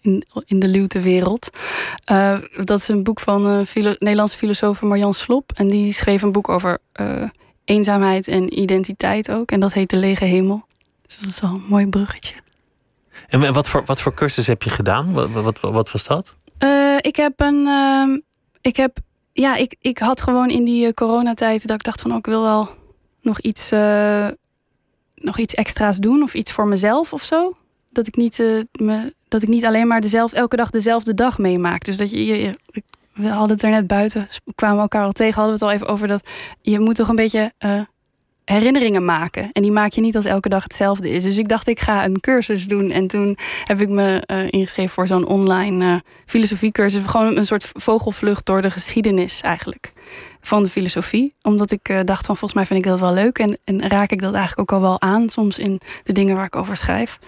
[0.00, 1.50] In, in de Luwte-wereld.
[2.04, 5.52] Eh, dat is een boek van filo Nederlandse filosoof Marjan Slop.
[5.54, 6.78] En die schreef een boek over
[7.64, 9.50] eenzaamheid en identiteit ook.
[9.50, 10.64] En dat heet De Lege Hemel.
[11.06, 12.34] Dus dat is wel een mooi bruggetje.
[13.28, 15.12] En wat voor, wat voor cursus heb je gedaan?
[15.12, 16.36] Wat, wat, wat was dat?
[17.00, 17.66] Ik heb een.
[17.66, 18.18] ehm,
[18.60, 18.98] ik heb.
[19.32, 22.26] Ja, ik, ik had gewoon in die eh, coronatijd dat ik dacht van oh, ik
[22.26, 22.68] wil wel
[23.20, 24.28] nog iets, eh,
[25.14, 27.52] nog iets extra's doen of iets voor mezelf of zo.
[27.90, 31.38] Dat ik niet, eh, me, dat ik niet alleen maar dezelfde, elke dag dezelfde dag
[31.38, 31.84] meemaak.
[31.84, 32.58] Dus dat je, je,
[33.12, 35.94] we hadden het er net buiten, kwamen elkaar al tegen, hadden we het al even
[35.94, 36.28] over dat
[36.60, 37.52] je moet toch een beetje
[38.44, 39.50] herinneringen maken.
[39.52, 41.22] En die maak je niet als elke dag hetzelfde is.
[41.22, 42.90] Dus ik dacht, ik ga een cursus doen.
[42.90, 47.06] En toen heb ik me eh, ingeschreven voor zo'n online eh, filosofiecursus.
[47.06, 49.92] Gewoon een soort vogelvlucht door de geschiedenis eigenlijk.
[50.40, 51.34] Van de filosofie.
[51.42, 53.38] Omdat ik eh, dacht van volgens mij vind ik dat wel leuk.
[53.38, 55.28] En, en raak ik dat eigenlijk ook al wel aan.
[55.28, 57.18] Soms in de dingen waar ik over schrijf.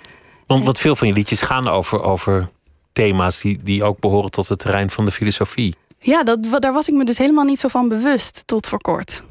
[0.46, 2.50] Want wat veel van je liedjes gaan over, over
[2.92, 5.74] thema's die, die ook behoren tot het terrein van de filosofie.
[5.98, 9.22] Ja, dat, daar was ik me dus helemaal niet zo van bewust tot voor kort.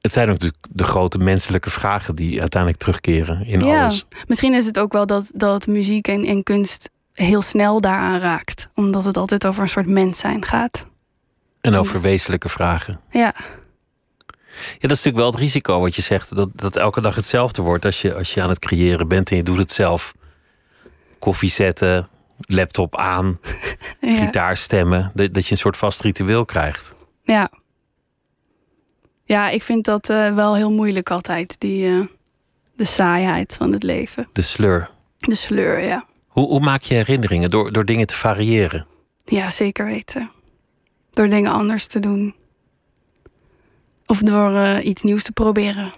[0.00, 4.06] Het zijn ook de, de grote menselijke vragen die uiteindelijk terugkeren in ja, alles.
[4.26, 8.68] misschien is het ook wel dat, dat muziek en, en kunst heel snel daaraan raakt.
[8.74, 10.86] Omdat het altijd over een soort mens zijn gaat.
[11.60, 13.00] En over wezenlijke vragen.
[13.10, 13.34] Ja,
[14.58, 16.36] Ja, dat is natuurlijk wel het risico wat je zegt.
[16.36, 19.36] Dat, dat elke dag hetzelfde wordt als je, als je aan het creëren bent en
[19.36, 20.14] je doet het zelf.
[21.18, 22.08] Koffie zetten,
[22.38, 23.40] laptop aan,
[24.00, 24.16] ja.
[24.16, 25.10] gitaar stemmen.
[25.14, 26.94] Dat, dat je een soort vast ritueel krijgt.
[27.22, 27.50] Ja.
[29.28, 31.56] Ja, ik vind dat eh, wel heel moeilijk altijd.
[31.58, 32.00] Die, eh,
[32.76, 34.28] de saaiheid van het leven.
[34.32, 34.90] De sleur.
[35.16, 36.06] De sleur, ja.
[36.26, 37.50] Hoe, hoe maak je herinneringen?
[37.50, 38.86] Door, door dingen te variëren.
[39.24, 40.30] Ja, zeker weten.
[41.10, 42.34] Door dingen anders te doen.
[44.06, 45.90] Of door uh, iets nieuws te proberen.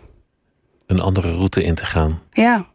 [0.87, 2.23] Een andere route in te gaan.
[2.33, 2.67] Ja.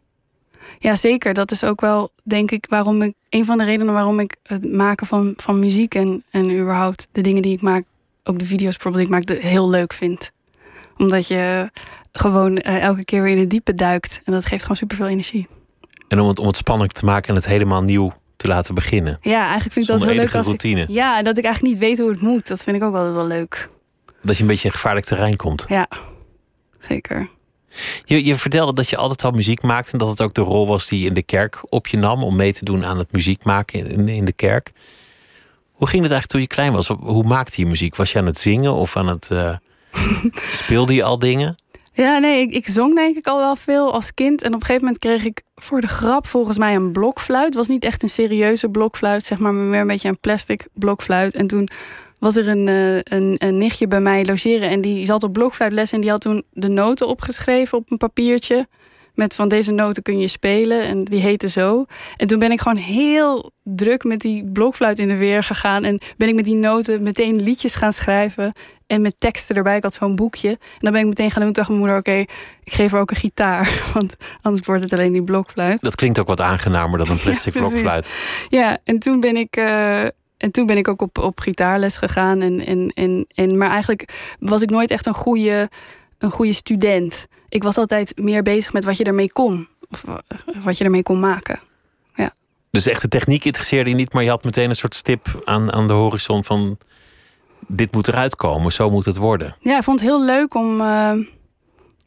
[0.78, 1.34] Ja, zeker.
[1.34, 3.14] Dat is ook wel, denk ik, waarom ik.
[3.28, 7.20] Een van de redenen waarom ik het maken van, van muziek en, en überhaupt de
[7.20, 7.84] dingen die ik maak,
[8.24, 10.34] ook de video's bijvoorbeeld die ik maak, heel leuk vind.
[10.96, 11.70] Omdat je
[12.12, 14.20] gewoon uh, elke keer weer in het diepe duikt.
[14.24, 15.46] En dat geeft gewoon superveel energie.
[16.08, 19.18] En om het, om het spannend te maken en het helemaal nieuw te laten beginnen.
[19.20, 20.80] Ja, eigenlijk vind ik dat heel leuk als routine.
[20.80, 22.46] Ik, ja, dat ik eigenlijk niet weet hoe het moet.
[22.46, 23.68] Dat vind ik ook altijd wel leuk.
[24.22, 25.64] Dat je een beetje in gevaarlijk terrein komt.
[25.68, 25.88] Ja,
[26.80, 27.28] zeker.
[28.04, 30.66] Je, je vertelde dat je altijd al muziek maakte en dat het ook de rol
[30.66, 33.12] was die je in de kerk op je nam om mee te doen aan het
[33.12, 34.72] muziek maken in, in de kerk.
[35.72, 36.88] Hoe ging het eigenlijk toen je klein was?
[36.88, 37.96] Hoe maakte je muziek?
[37.96, 39.28] Was je aan het zingen of aan het.
[39.32, 39.56] Uh,
[40.62, 41.56] speelde je al dingen?
[41.92, 44.42] Ja, nee, ik, zong denk ik al wel veel als kind.
[44.42, 47.44] En op een gegeven moment kreeg ik voor de grap volgens mij een blokfluit.
[47.44, 50.66] Het was niet echt een serieuze blokfluit, zeg maar, maar meer een beetje een plastic
[50.74, 51.34] blokfluit.
[51.34, 51.68] En toen
[52.18, 55.92] was er een, uh, een, een nichtje bij mij logeren en die zat op blokfluitles
[55.92, 58.66] en die had toen de noten opgeschreven op een papiertje.
[59.14, 61.84] Met van deze noten kun je spelen en die heette zo.
[62.16, 65.84] En toen ben ik gewoon heel druk met die blokfluit in de weer gegaan.
[65.84, 68.52] En ben ik met die noten meteen liedjes gaan schrijven.
[68.86, 69.76] En met teksten erbij.
[69.76, 70.48] Ik had zo'n boekje.
[70.48, 72.32] En dan ben ik meteen gaan doen tegen mijn moeder: Oké,
[72.64, 73.82] ik geef haar ook een gitaar.
[73.94, 75.80] Want anders wordt het alleen die blokfluit.
[75.80, 78.08] Dat klinkt ook wat aangenamer dan een plastic ja, blokfluit.
[78.48, 79.56] Ja, en toen ben ik.
[79.56, 80.04] Uh,
[80.36, 82.42] en toen ben ik ook op, op gitaarles gegaan.
[82.42, 85.70] En, en, en, en, maar eigenlijk was ik nooit echt een goede,
[86.18, 87.26] een goede student.
[87.48, 89.68] Ik was altijd meer bezig met wat je ermee kon.
[89.90, 90.04] Of
[90.64, 91.60] wat je ermee kon maken.
[92.14, 92.32] Ja.
[92.70, 95.72] Dus echt de techniek interesseerde je niet, maar je had meteen een soort stip aan,
[95.72, 96.78] aan de horizon van
[97.66, 99.56] dit moet eruit komen, zo moet het worden.
[99.60, 101.12] Ja, ik vond het heel leuk om uh,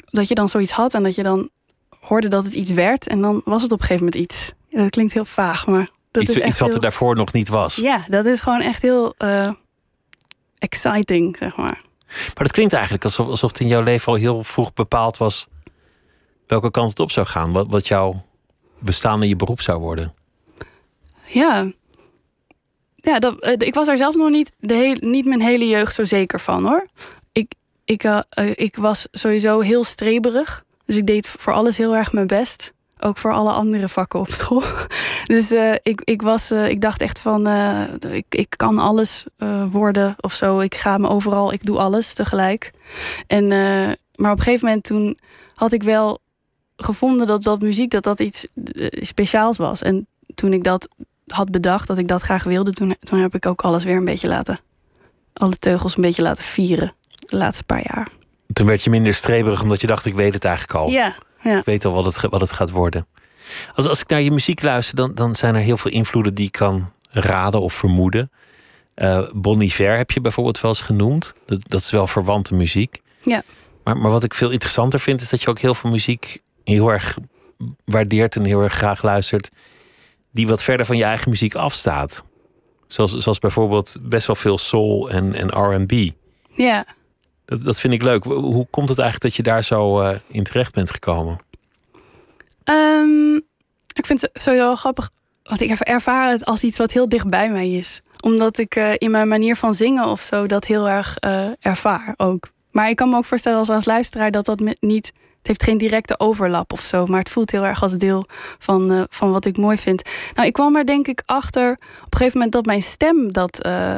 [0.06, 1.50] dat je dan zoiets had en dat je dan
[2.00, 3.08] hoorde dat het iets werd.
[3.08, 4.54] En dan was het op een gegeven moment iets.
[4.68, 5.90] Ja, dat klinkt heel vaag, maar.
[6.12, 7.76] Dat iets, is iets wat er daarvoor nog niet was.
[7.76, 9.48] Ja, dat is gewoon echt heel uh,
[10.58, 11.82] exciting, zeg maar.
[12.08, 15.48] Maar dat klinkt eigenlijk alsof, alsof het in jouw leven al heel vroeg bepaald was
[16.48, 17.54] welke kant het op zou gaan.
[17.54, 18.26] Wat, wat jouw
[18.80, 20.14] bestaan in je beroep zou worden.
[21.26, 21.72] Ja,
[23.02, 25.96] ja, dat, eh, ik was daar zelf nog niet, de heel, niet mijn hele jeugd
[25.96, 26.86] zo zeker van hoor.
[27.32, 27.54] Ik,
[27.86, 28.20] ik, uh,
[28.54, 30.64] ik was sowieso heel streberig.
[30.86, 32.74] Dus ik deed voor alles heel erg mijn best.
[33.00, 34.64] Ook voor alle andere vakken op school.
[35.26, 35.52] Dus
[35.84, 37.48] ik, ik, was, ik dacht echt van,
[38.12, 39.26] ik, ik kan alles
[39.72, 40.60] worden of zo.
[40.60, 42.72] Ik ga me overal, ik doe alles tegelijk.
[43.28, 43.48] En,
[44.16, 45.18] maar op een gegeven moment toen
[45.56, 46.20] had ik wel
[46.78, 48.46] gevonden dat, dat muziek dat dat iets
[48.92, 49.82] speciaals was.
[49.82, 50.88] En toen ik dat
[51.32, 54.06] had bedacht dat ik dat graag wilde, toen, toen heb ik ook alles weer een
[54.06, 54.60] beetje laten.
[55.34, 56.94] Alle teugels een beetje laten vieren.
[57.10, 58.08] De laatste paar jaar.
[58.54, 60.90] Toen werd je minder streberig omdat je dacht, ik weet het eigenlijk al.
[60.90, 61.58] Ja, ja.
[61.58, 63.08] Ik weet al wat het, wat het gaat worden.
[63.76, 66.46] Als, als ik naar je muziek luister, dan, dan zijn er heel veel invloeden die
[66.46, 68.32] ik kan raden of vermoeden.
[68.96, 71.34] Uh, Bon Iver heb je bijvoorbeeld wel eens genoemd.
[71.46, 73.02] Dat, dat is wel verwante muziek.
[73.22, 73.44] Ja.
[73.84, 76.92] Maar, maar wat ik veel interessanter vind, is dat je ook heel veel muziek heel
[76.92, 77.18] erg
[77.86, 79.50] waardeert en heel erg graag luistert
[80.32, 82.24] die wat verder van je eigen muziek afstaat.
[82.88, 86.12] Zoals, zoals bijvoorbeeld best wel veel soul en, en RB.
[86.52, 86.86] Ja.
[87.46, 88.24] Dat, dat vind ik leuk.
[88.24, 91.38] Hoe komt het eigenlijk dat je daar zo uh, in terecht bent gekomen?
[92.64, 93.36] Um,
[93.94, 95.10] ik vind het sowieso grappig.
[95.44, 98.02] Want ik ervaar het als iets wat heel dicht bij mij is.
[98.20, 102.14] Omdat ik uh, in mijn manier van zingen of zo dat heel erg uh, ervaar
[102.18, 102.50] ook.
[102.72, 105.12] Maar ik kan me ook voorstellen als, als luisteraar dat dat niet
[105.50, 108.26] heeft geen directe overlap of zo, maar het voelt heel erg als deel
[108.58, 110.02] van, uh, van wat ik mooi vind.
[110.34, 113.66] Nou, ik kwam er denk ik achter op een gegeven moment dat mijn stem dat
[113.66, 113.98] uh,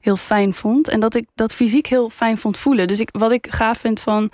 [0.00, 2.86] heel fijn vond en dat ik dat fysiek heel fijn vond voelen.
[2.86, 4.30] Dus ik, wat ik gaaf vind van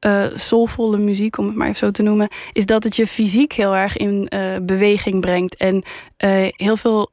[0.00, 3.52] uh, soulvolle muziek, om het maar even zo te noemen, is dat het je fysiek
[3.52, 4.30] heel erg in
[4.62, 5.84] beweging brengt en
[6.56, 7.10] heel veel.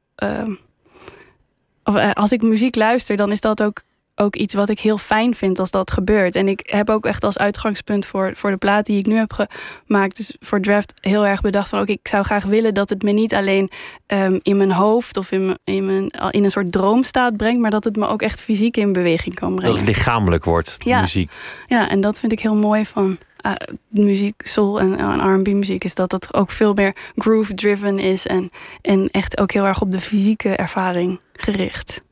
[1.84, 3.82] Of, als ik muziek luister, dan is dat ook
[4.16, 6.36] ook iets wat ik heel fijn vind als dat gebeurt.
[6.36, 9.46] En ik heb ook echt als uitgangspunt voor, voor de plaat die ik nu heb
[9.86, 13.02] gemaakt, dus voor Draft, heel erg bedacht van: oké, ik zou graag willen dat het
[13.02, 13.70] me niet alleen
[14.06, 17.70] um, in mijn hoofd of in, mijn, in, mijn, in een soort droomstaat brengt, maar
[17.70, 19.76] dat het me ook echt fysiek in beweging kan brengen.
[19.76, 21.00] Dat het lichamelijk wordt, ja.
[21.00, 21.32] muziek.
[21.66, 23.18] Ja, en dat vind ik heel mooi van.
[23.46, 23.52] Uh,
[23.88, 28.50] muziek, soul en, R&B muziek is dat het ook veel meer groove-driven is en,
[28.80, 32.02] en echt ook heel erg op de fysieke ervaring gericht.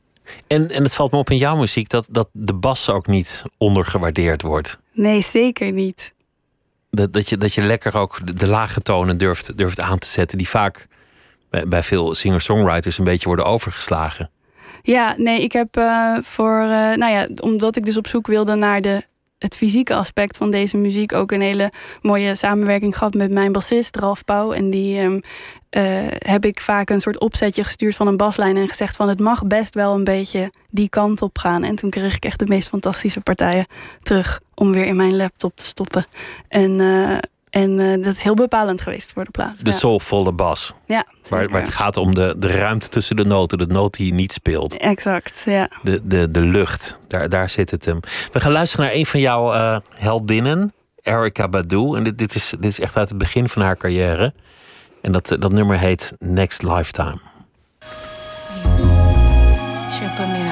[0.47, 3.43] En, en het valt me op in jouw muziek dat, dat de bas ook niet
[3.57, 4.79] ondergewaardeerd wordt.
[4.91, 6.13] Nee, zeker niet.
[6.89, 10.07] Dat, dat, je, dat je lekker ook de, de lage tonen durft, durft aan te
[10.07, 10.87] zetten, die vaak
[11.49, 14.29] bij, bij veel singer-songwriters een beetje worden overgeslagen.
[14.81, 18.55] Ja, nee, ik heb uh, voor, uh, nou ja, omdat ik dus op zoek wilde
[18.55, 19.03] naar de
[19.43, 23.95] het fysieke aspect van deze muziek ook een hele mooie samenwerking gehad met mijn bassist
[23.95, 24.51] Ralf Pauw.
[24.53, 25.19] En die ehm,
[25.69, 25.83] eh,
[26.17, 29.47] heb ik vaak een soort opzetje gestuurd van een baslijn en gezegd van het mag
[29.47, 31.63] best wel een beetje die kant op gaan.
[31.63, 33.65] En toen kreeg ik echt de meest fantastische partijen
[34.01, 36.05] terug om weer in mijn laptop te stoppen.
[36.47, 37.17] En, uh,
[37.53, 39.65] en uh, dat is heel bepalend geweest voor de plaat.
[39.65, 39.77] De ja.
[39.77, 40.73] soulvolle bas.
[40.85, 41.05] Ja.
[41.29, 44.13] Waar, waar, het gaat om de, de ruimte tussen de noten, de noot die je
[44.13, 44.77] niet speelt.
[44.77, 45.69] Exact, ja.
[45.83, 47.99] De, de, de lucht, daar, daar zit het hem.
[48.31, 51.95] We gaan luisteren naar een van jouw uh, heldinnen, Erica Badu.
[51.95, 54.33] En dit, dit, is, dit is echt uit het begin van haar carrière.
[55.01, 57.17] En dat, dat nummer heet Next Lifetime.
[59.91, 60.45] Should put me in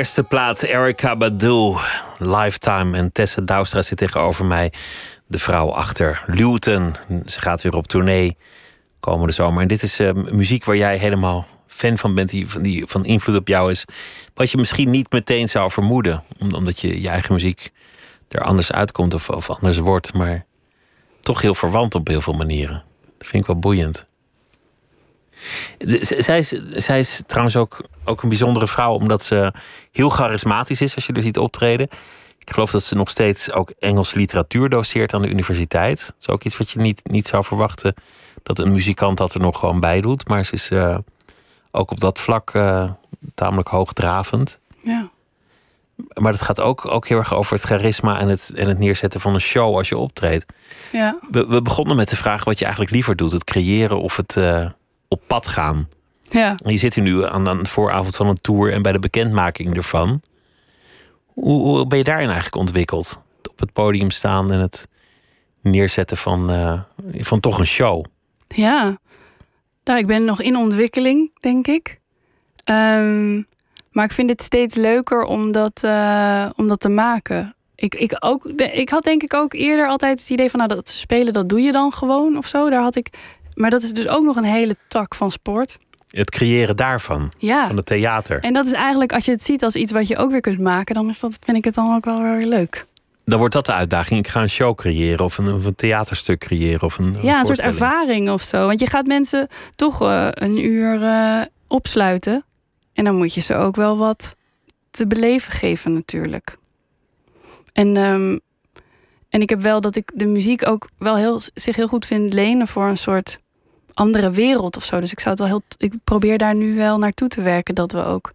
[0.00, 1.76] eerste plaat, Erica Badu,
[2.18, 2.96] Lifetime.
[2.96, 4.72] En Tessa Douwstra zit tegenover mij.
[5.26, 6.94] De vrouw achter Luton.
[7.26, 8.36] Ze gaat weer op tournee
[9.00, 9.62] komende zomer.
[9.62, 13.36] En dit is uh, muziek waar jij helemaal fan van bent, die, die van invloed
[13.36, 13.84] op jou is.
[14.34, 16.24] Wat je misschien niet meteen zou vermoeden,
[16.54, 17.70] omdat je je eigen muziek
[18.28, 20.14] er anders uitkomt of, of anders wordt.
[20.14, 20.44] Maar
[21.20, 22.82] toch heel verwant op heel veel manieren.
[23.18, 24.06] Dat vind ik wel boeiend.
[26.00, 29.52] Zij, is, zij is trouwens ook, ook een bijzondere vrouw, omdat ze
[29.92, 31.88] heel charismatisch is als je er ziet optreden.
[32.38, 36.06] Ik geloof dat ze nog steeds ook Engels literatuur doseert aan de universiteit.
[36.06, 37.94] Dat is ook iets wat je niet, niet zou verwachten
[38.42, 40.28] dat een muzikant dat er nog gewoon bij doet.
[40.28, 40.98] Maar ze is uh,
[41.70, 42.90] ook op dat vlak uh,
[43.34, 44.60] tamelijk hoogdravend.
[44.82, 45.10] Ja.
[46.14, 49.20] Maar het gaat ook, ook heel erg over het charisma en het, en het neerzetten
[49.20, 50.46] van een show als je optreedt.
[50.92, 51.18] Ja.
[51.30, 54.36] We, we begonnen met de vraag wat je eigenlijk liever doet: het creëren of het
[54.36, 54.66] uh,
[55.10, 55.88] op pad gaan.
[56.22, 56.54] Ja.
[56.64, 58.98] En je zit hier nu aan, aan de vooravond van een tour en bij de
[58.98, 60.20] bekendmaking ervan.
[61.26, 63.20] Hoe, hoe ben je daarin eigenlijk ontwikkeld?
[63.50, 64.88] Op het podium staan en het
[65.62, 66.80] neerzetten van, uh,
[67.12, 68.04] van toch een show.
[68.48, 68.98] Ja,
[69.84, 72.00] nou, ik ben nog in ontwikkeling, denk ik.
[72.64, 73.44] Um,
[73.90, 77.54] maar ik vind het steeds leuker om dat, uh, om dat te maken.
[77.74, 80.58] Ik, ik, ook, ik had denk ik ook eerder altijd het idee van...
[80.58, 82.70] nou, dat spelen, dat doe je dan gewoon of zo.
[82.70, 83.08] Daar had ik,
[83.60, 85.78] maar dat is dus ook nog een hele tak van sport.
[86.10, 87.66] Het creëren daarvan, ja.
[87.66, 88.40] van het theater.
[88.40, 90.60] En dat is eigenlijk, als je het ziet als iets wat je ook weer kunt
[90.60, 90.94] maken...
[90.94, 92.86] dan is dat, vind ik het dan ook wel weer leuk.
[93.24, 94.24] Dan wordt dat de uitdaging.
[94.24, 96.82] Ik ga een show creëren of een, of een theaterstuk creëren.
[96.82, 98.66] Of een, ja, een, soort ervaring of zo.
[98.66, 102.44] Want je gaat mensen toch uh, een uur uh, opsluiten.
[102.92, 104.34] En dan moet je ze ook wel wat
[104.90, 106.56] te beleven geven natuurlijk.
[107.72, 108.40] En, um,
[109.28, 112.32] en ik heb wel dat ik de muziek ook wel heel, zich heel goed vind
[112.32, 113.38] lenen voor een soort
[114.00, 115.00] andere wereld of zo.
[115.00, 115.62] Dus ik zou het wel heel.
[115.76, 117.74] Ik probeer daar nu wel naartoe te werken.
[117.74, 118.32] Dat we ook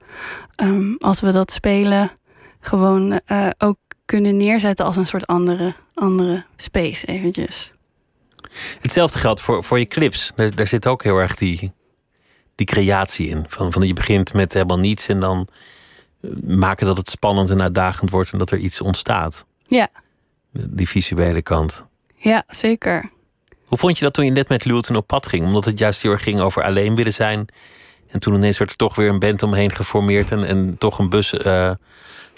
[0.55, 2.11] um, als we dat spelen,
[2.59, 7.71] gewoon uh, ook kunnen neerzetten als een soort andere, andere space eventjes.
[8.81, 10.31] Hetzelfde geldt voor, voor je clips.
[10.35, 11.73] Daar, daar zit ook heel erg die,
[12.55, 13.45] die creatie in.
[13.47, 15.47] Van, van je begint met helemaal niets en dan
[16.43, 19.45] maken dat het spannend en uitdagend wordt en dat er iets ontstaat.
[19.67, 19.89] Ja.
[20.51, 21.85] Die visuele kant.
[22.15, 23.09] Ja, zeker.
[23.75, 25.45] Hoe vond je dat toen je net met Lulton op pad ging?
[25.45, 27.45] Omdat het juist heel erg ging over alleen willen zijn.
[28.07, 31.09] En toen ineens werd er toch weer een band omheen geformeerd en, en toch een
[31.09, 31.71] bus uh,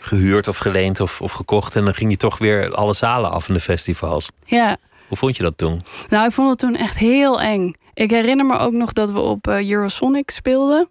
[0.01, 1.75] gehuurd of geleend of, of gekocht.
[1.75, 4.29] En dan ging je toch weer alle zalen af in de festivals.
[4.45, 4.77] Ja.
[5.07, 5.83] Hoe vond je dat toen?
[6.07, 7.73] Nou, ik vond het toen echt heel eng.
[7.93, 10.87] Ik herinner me ook nog dat we op uh, Eurosonic speelden.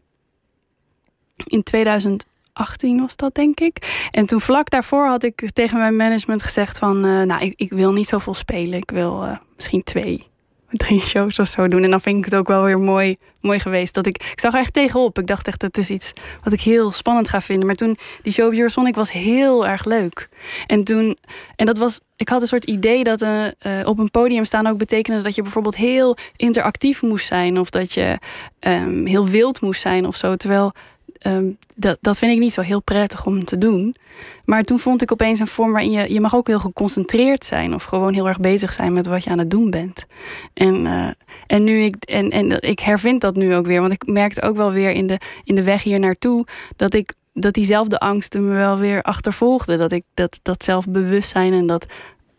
[1.46, 4.08] In 2018 was dat, denk ik.
[4.10, 7.06] En toen vlak daarvoor had ik tegen mijn management gezegd van...
[7.06, 8.78] Uh, nou, ik, ik, wil niet zoveel spelen.
[8.78, 10.26] Ik wil uh, misschien twee,
[10.70, 11.82] drie shows of zo doen.
[11.82, 13.94] En dan vind ik het ook wel weer mooi, mooi geweest.
[13.94, 15.18] Dat ik, ik zag er echt tegenop.
[15.18, 16.12] Ik dacht echt, het is iets
[16.42, 17.66] wat ik heel spannend ga vinden.
[17.66, 20.28] Maar toen, die show op Eurosonic was heel erg leuk.
[20.66, 21.16] En toen,
[21.56, 23.46] en dat was, ik had een soort idee dat uh,
[23.84, 27.58] op een podium staan ook betekende dat je bijvoorbeeld heel interactief moest zijn.
[27.58, 28.18] Of dat je
[28.60, 30.36] um, heel wild moest zijn of zo.
[30.36, 30.72] Terwijl
[31.20, 33.96] um, dat, dat vind ik niet zo heel prettig om te doen.
[34.44, 37.74] Maar toen vond ik opeens een vorm waarin je, je mag ook heel geconcentreerd zijn.
[37.74, 40.06] Of gewoon heel erg bezig zijn met wat je aan het doen bent.
[40.54, 41.10] En, uh,
[41.46, 43.80] en nu ik, en, en ik hervind dat nu ook weer.
[43.80, 46.46] Want ik merkte ook wel weer in de, in de weg hier naartoe
[46.76, 49.78] dat ik dat diezelfde angsten me wel weer achtervolgden.
[49.78, 51.86] Dat ik dat, dat zelfbewustzijn en dat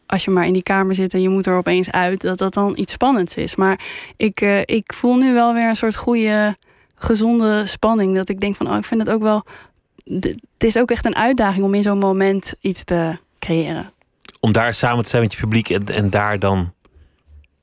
[0.08, 2.54] als je maar in die kamer zit en je moet er opeens uit, dat dat
[2.54, 3.56] dan iets spannends is.
[3.56, 3.80] Maar
[4.18, 6.56] ik, uh, ik voel nu wel weer een soort goede,
[6.98, 8.16] gezonde spanning.
[8.16, 9.46] Dat ik denk van, oh, ik vind het ook wel.
[10.04, 13.92] Het is ook echt een uitdaging om in zo'n moment iets te creëren.
[14.40, 16.74] Om daar samen te zijn met je publiek en, en daar dan.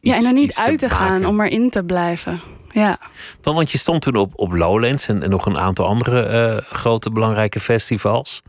[0.00, 2.40] Iets, ja, en er niet uit te, te gaan, om erin te blijven.
[2.70, 2.98] Ja.
[3.42, 6.62] Want, want je stond toen op, op Lowlands en, en nog een aantal andere uh,
[6.72, 8.42] grote belangrijke festivals.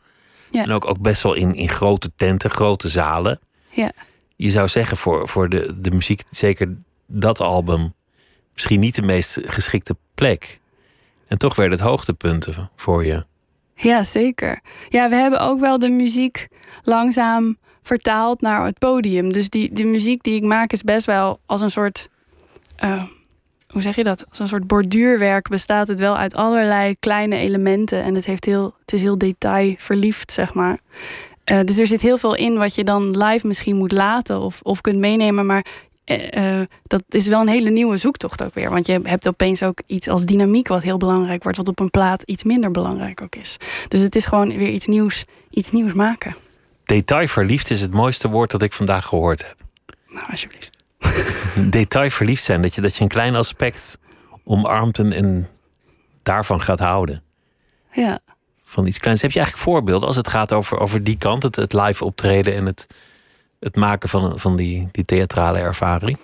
[0.52, 0.64] Ja.
[0.64, 3.40] En ook, ook best wel in, in grote tenten, grote zalen.
[3.70, 3.92] Ja.
[4.36, 6.76] Je zou zeggen voor, voor de, de muziek, zeker
[7.06, 7.94] dat album,
[8.54, 10.60] misschien niet de meest geschikte plek.
[11.28, 13.26] En toch werden het hoogtepunten voor je.
[13.76, 14.60] Ja, zeker.
[14.90, 16.48] Ja, we hebben ook wel de muziek
[16.84, 19.34] langzaam vertaald naar het podium.
[19.34, 22.08] Dus die, de muziek die ik maak is best wel als een soort.
[22.84, 23.04] Uh,
[23.68, 24.26] hoe zeg je dat?
[24.30, 28.04] Als een soort borduurwerk bestaat het wel uit allerlei kleine elementen.
[28.04, 30.80] En het, heeft heel, het is heel detailverliefd, zeg maar.
[31.52, 34.60] Uh, dus er zit heel veel in wat je dan live misschien moet laten of,
[34.62, 35.46] of kunt meenemen.
[35.46, 35.66] Maar
[36.06, 38.70] uh, dat is wel een hele nieuwe zoektocht ook weer.
[38.70, 41.58] Want je hebt opeens ook iets als dynamiek wat heel belangrijk wordt.
[41.58, 43.58] Wat op een plaat iets minder belangrijk ook is.
[43.88, 46.36] Dus het is gewoon weer iets nieuws, iets nieuws maken.
[46.84, 49.56] Detailverliefd is het mooiste woord dat ik vandaag gehoord heb.
[50.08, 50.84] Nou, alsjeblieft.
[51.72, 52.62] Detailverliefd zijn.
[52.62, 53.98] Dat je, dat je een klein aspect
[54.44, 55.50] omarmt en, en
[56.24, 57.24] daarvan gaat houden.
[57.92, 58.20] Ja.
[58.66, 59.22] van iets kleins.
[59.22, 62.56] Heb je eigenlijk voorbeelden als het gaat over, over die kant, het, het live optreden
[62.56, 62.88] en het,
[63.66, 66.18] het maken van, van die, die theatrale ervaring?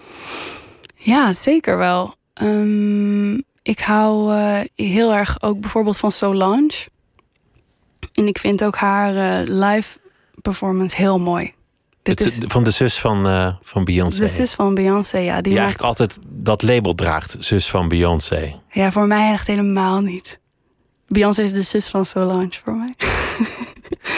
[0.95, 2.15] Ja, zeker wel.
[2.33, 6.87] Ehm, ik hou uh, heel erg ook bijvoorbeeld van Solange.
[8.13, 9.99] En ik vind ook haar uh, live
[10.41, 11.53] performance heel mooi.
[12.03, 14.19] Dit het, is van de zus van, uh, van Beyoncé.
[14.19, 15.33] De zus van Beyoncé, ja.
[15.33, 18.59] Die, die eigenlijk altijd dat label draagt, zus van Beyoncé.
[18.71, 20.39] Ja, voor mij echt helemaal niet.
[21.07, 22.93] Beyoncé is de zus van Solange voor mij.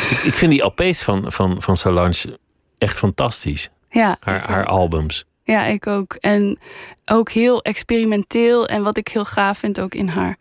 [0.09, 2.39] ik, ik, vind die LP's van, van, van Solange
[2.83, 3.69] echt fantastisch.
[3.89, 4.17] Ja.
[4.19, 5.25] Haar, haar albums.
[5.43, 6.13] Ja, ik ook.
[6.13, 6.59] En
[7.05, 8.67] ook heel experimenteel.
[8.67, 10.37] En wat ik heel gaaf vind ook in haar,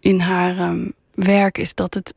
[0.00, 2.14] in haar um, werk, is dat het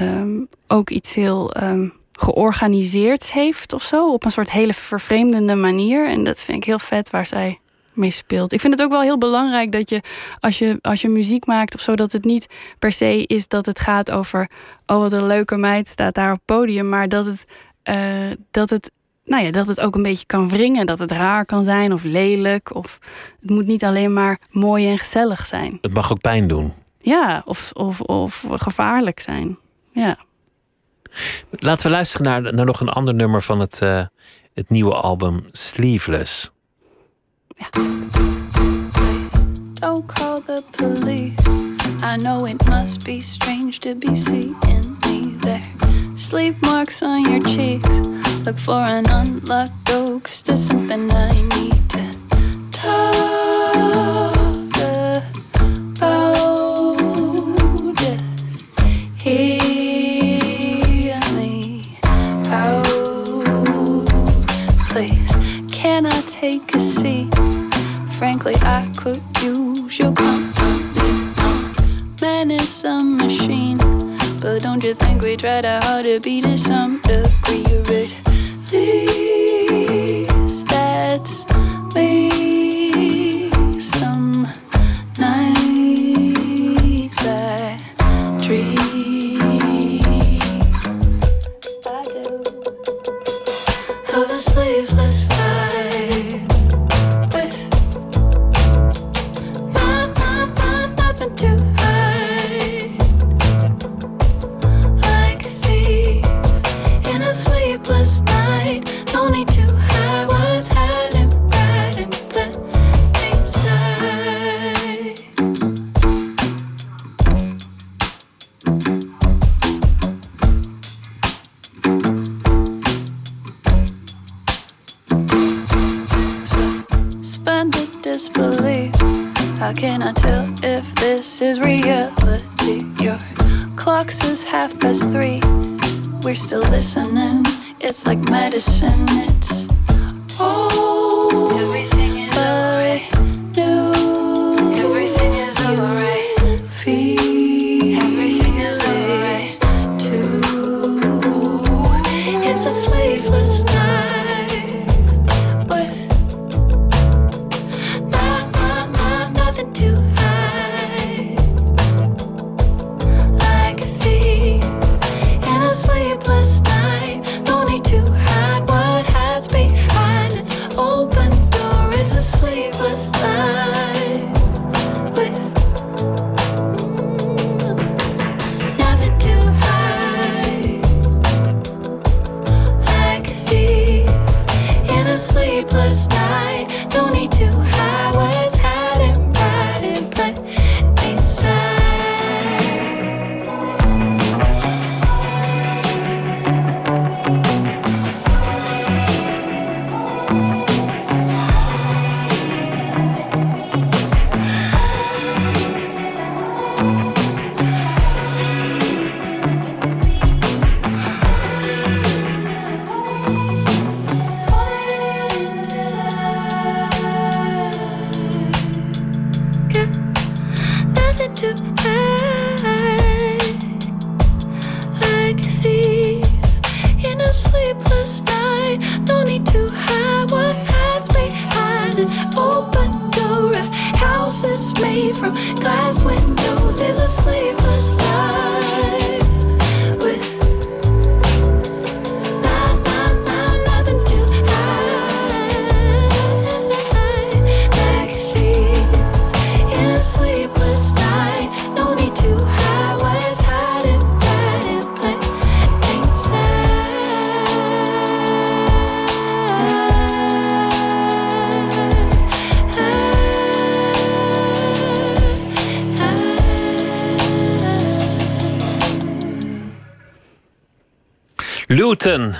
[0.00, 4.12] um, ook iets heel um, georganiseerd heeft of zo.
[4.12, 6.08] Op een soort hele vervreemdende manier.
[6.08, 7.60] En dat vind ik heel vet waar zij
[7.92, 8.52] mee speelt.
[8.52, 10.00] Ik vind het ook wel heel belangrijk dat je
[10.40, 12.46] als je, als je muziek maakt of zo, dat het niet
[12.78, 14.50] per se is dat het gaat over.
[14.86, 16.88] Oh, wat een leuke meid staat daar op het podium.
[16.88, 17.44] Maar dat het,
[17.88, 18.90] uh, dat het
[19.26, 20.86] nou ja, dat het ook een beetje kan wringen.
[20.86, 22.74] Dat het raar kan zijn of lelijk.
[22.74, 22.98] Of
[23.40, 25.78] het moet niet alleen maar mooi en gezellig zijn.
[25.80, 26.72] Het mag ook pijn doen.
[27.00, 29.58] Ja, of, of, of gevaarlijk zijn.
[29.92, 30.16] Ja.
[31.50, 34.04] Laten we luisteren naar, naar nog een ander nummer van het, uh,
[34.54, 36.50] het nieuwe album Sleeveless.
[37.48, 37.68] Ja.
[39.72, 41.32] Don't call the police.
[42.02, 44.56] I know it must be strange to be seeing
[45.00, 45.85] me there.
[46.16, 48.00] Sleep marks on your cheeks.
[48.46, 52.16] Look for an unlocked door, cause there's something I need to
[52.72, 53.16] talk
[54.76, 55.22] about.
[57.96, 58.64] Just
[59.20, 59.60] hear
[61.34, 61.98] me
[62.46, 62.86] out,
[64.88, 65.34] please.
[65.70, 67.28] Can I take a seat?
[68.18, 71.34] Frankly, I could use your company.
[72.22, 73.85] Man is a machine.
[74.46, 77.65] But don't you think we tried our hard to be to some degree?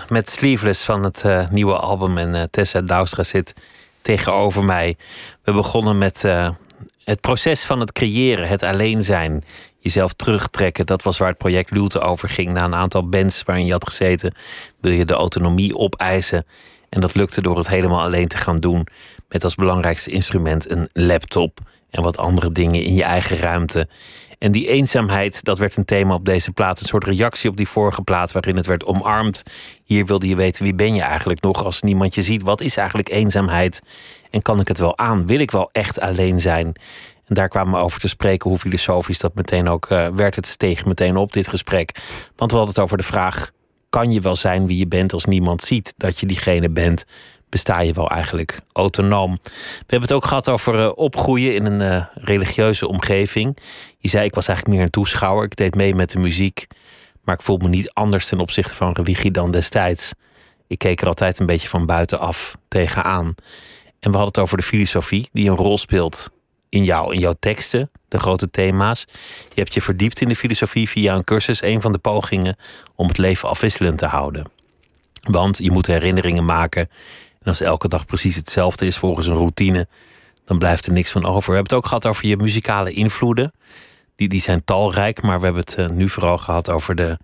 [0.08, 2.18] Met Sleeveless van het uh, nieuwe album.
[2.18, 3.54] En uh, Tessa Douwstra zit
[4.02, 4.96] tegenover mij.
[5.42, 6.50] We begonnen met uh,
[7.04, 9.44] het proces van het creëren, het alleen zijn.
[9.78, 10.86] Jezelf terugtrekken.
[10.86, 12.52] Dat was waar het project Luton over ging.
[12.52, 14.34] Na een aantal bands waarin je had gezeten,
[14.80, 16.46] wil je de autonomie opeisen.
[16.88, 18.86] En dat lukte door het helemaal alleen te gaan doen.
[19.28, 21.58] Met als belangrijkste instrument een laptop
[21.90, 23.88] en wat andere dingen in je eigen ruimte.
[24.38, 26.80] En die eenzaamheid, dat werd een thema op deze plaat.
[26.80, 29.42] Een soort reactie op die vorige plaat waarin het werd omarmd.
[29.84, 32.42] Hier wilde je weten wie ben je eigenlijk nog als niemand je ziet.
[32.42, 33.82] Wat is eigenlijk eenzaamheid?
[34.30, 35.26] En kan ik het wel aan?
[35.26, 36.66] Wil ik wel echt alleen zijn?
[37.26, 40.34] En daar kwamen we over te spreken hoe filosofisch dat meteen ook uh, werd.
[40.34, 41.98] Het steeg meteen op dit gesprek.
[42.36, 43.50] Want we hadden het over de vraag:
[43.90, 47.04] kan je wel zijn wie je bent als niemand ziet dat je diegene bent?
[47.48, 49.38] Besta je wel eigenlijk autonoom.
[49.42, 53.56] We hebben het ook gehad over uh, opgroeien in een uh, religieuze omgeving.
[53.98, 55.44] Je zei, ik was eigenlijk meer een toeschouwer.
[55.44, 56.66] Ik deed mee met de muziek.
[57.24, 60.12] Maar ik voel me niet anders ten opzichte van religie dan destijds.
[60.66, 63.34] Ik keek er altijd een beetje van buitenaf tegenaan.
[64.00, 66.30] En we hadden het over de filosofie die een rol speelt
[66.68, 69.06] in jou, in jouw teksten, de grote thema's.
[69.54, 72.56] Je hebt je verdiept in de filosofie via een cursus, een van de pogingen
[72.94, 74.50] om het leven afwisselend te houden.
[75.20, 76.88] Want je moet herinneringen maken
[77.46, 79.86] en als elke dag precies hetzelfde is volgens een routine,
[80.44, 81.50] dan blijft er niks van over.
[81.50, 83.52] We hebben het ook gehad over je muzikale invloeden.
[84.16, 87.18] Die, die zijn talrijk, maar we hebben het uh, nu vooral gehad over de,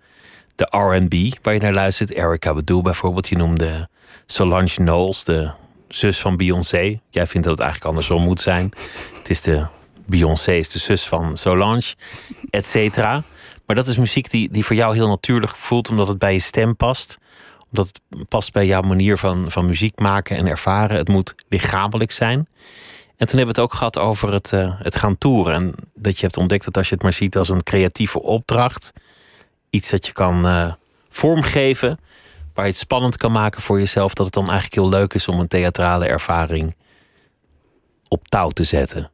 [0.55, 2.11] de RB waar je naar luistert.
[2.11, 3.27] Erica Badu bijvoorbeeld.
[3.27, 3.89] Je noemde
[4.25, 5.51] Solange Knowles, de
[5.87, 6.99] zus van Beyoncé.
[7.09, 8.71] Jij vindt dat het eigenlijk andersom moet zijn.
[9.17, 9.65] Het is de
[10.05, 11.93] Beyoncé is de zus van Solange,
[12.49, 13.23] et cetera.
[13.65, 16.39] Maar dat is muziek die, die voor jou heel natuurlijk voelt, omdat het bij je
[16.39, 17.17] stem past
[17.73, 20.97] dat het past bij jouw manier van, van muziek maken en ervaren.
[20.97, 22.47] Het moet lichamelijk zijn.
[23.17, 25.53] En toen hebben we het ook gehad over het, uh, het gaan toeren.
[25.53, 28.91] En dat je hebt ontdekt dat als je het maar ziet als een creatieve opdracht,
[29.69, 30.73] iets dat je kan uh,
[31.09, 31.99] vormgeven,
[32.53, 35.27] waar je het spannend kan maken voor jezelf, dat het dan eigenlijk heel leuk is
[35.27, 36.75] om een theatrale ervaring
[38.07, 39.11] op touw te zetten.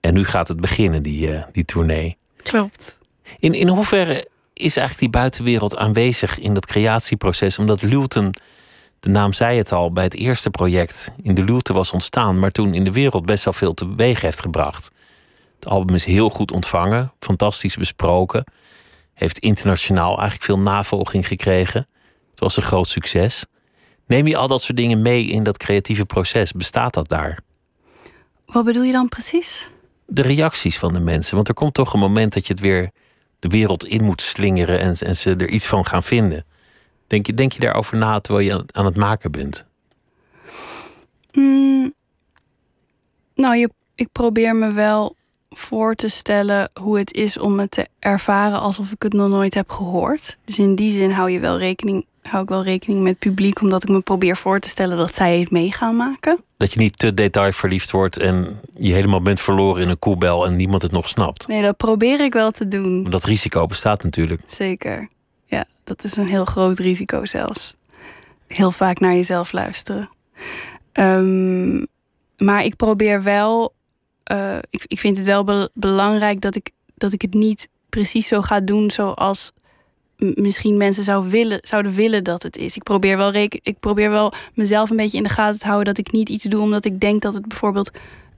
[0.00, 2.16] En nu gaat het beginnen, die, uh, die tournee.
[2.36, 2.98] Klopt.
[3.38, 4.28] In, in hoeverre
[4.60, 7.58] is eigenlijk die buitenwereld aanwezig in dat creatieproces?
[7.58, 8.34] Omdat Luton,
[9.00, 12.50] de naam zei het al, bij het eerste project in de Luton was ontstaan, maar
[12.50, 14.90] toen in de wereld best wel veel teweeg heeft gebracht.
[15.54, 18.44] Het album is heel goed ontvangen, fantastisch besproken,
[19.14, 21.86] heeft internationaal eigenlijk veel navolging gekregen.
[22.30, 23.44] Het was een groot succes.
[24.06, 26.52] Neem je al dat soort dingen mee in dat creatieve proces?
[26.52, 27.38] Bestaat dat daar?
[28.46, 29.70] Wat bedoel je dan precies?
[30.06, 31.34] De reacties van de mensen.
[31.34, 32.90] Want er komt toch een moment dat je het weer
[33.40, 36.44] de wereld in moet slingeren en, en ze er iets van gaan vinden.
[37.06, 39.66] Denk je, denk je daarover na terwijl je aan het maken bent?
[41.32, 41.94] Mm,
[43.34, 45.16] nou, je, ik probeer me wel
[45.50, 49.54] voor te stellen hoe het is om het te ervaren alsof ik het nog nooit
[49.54, 50.38] heb gehoord.
[50.44, 53.82] Dus in die zin hou je wel rekening hou ik wel rekening met publiek, omdat
[53.82, 56.44] ik me probeer voor te stellen dat zij het mee gaan maken.
[56.56, 60.56] Dat je niet te detailverliefd wordt en je helemaal bent verloren in een koebel en
[60.56, 61.46] niemand het nog snapt.
[61.46, 63.02] Nee, dat probeer ik wel te doen.
[63.02, 64.42] Maar dat risico bestaat natuurlijk.
[64.46, 65.08] Zeker.
[65.46, 67.74] Ja, dat is een heel groot risico zelfs.
[68.46, 70.08] Heel vaak naar jezelf luisteren.
[70.92, 71.86] Um,
[72.38, 73.74] maar ik probeer wel.
[74.32, 78.28] Uh, ik, ik vind het wel be belangrijk dat ik, dat ik het niet precies
[78.28, 79.52] zo ga doen zoals
[80.34, 82.76] misschien mensen zou willen, zouden willen dat het is.
[82.76, 86.06] Ik probeer, wel ik probeer wel mezelf een beetje in de gaten te houden dat
[86.06, 87.90] ik niet iets doe omdat ik denk dat het bijvoorbeeld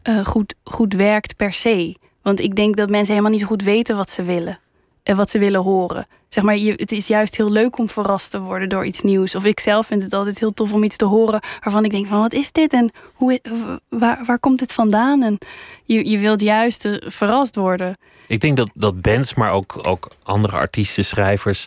[0.05, 1.97] uh, goed, goed werkt per se.
[2.22, 4.59] Want ik denk dat mensen helemaal niet zo goed weten wat ze willen
[5.03, 6.07] en wat ze willen horen.
[6.28, 9.35] Zeg maar, je, het is juist heel leuk om verrast te worden door iets nieuws.
[9.35, 12.07] Of ik zelf vind het altijd heel tof om iets te horen waarvan ik denk
[12.07, 13.41] van wat is dit en hoe,
[13.89, 15.22] waar, waar komt dit vandaan?
[15.22, 15.39] En
[15.85, 17.95] je, je wilt juist verrast worden.
[18.27, 21.66] Ik denk dat, dat bands, maar ook, ook andere artiesten, schrijvers,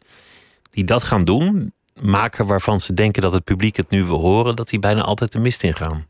[0.70, 4.56] die dat gaan doen, maken waarvan ze denken dat het publiek het nu wil horen,
[4.56, 6.06] dat die bijna altijd de mist ingaan.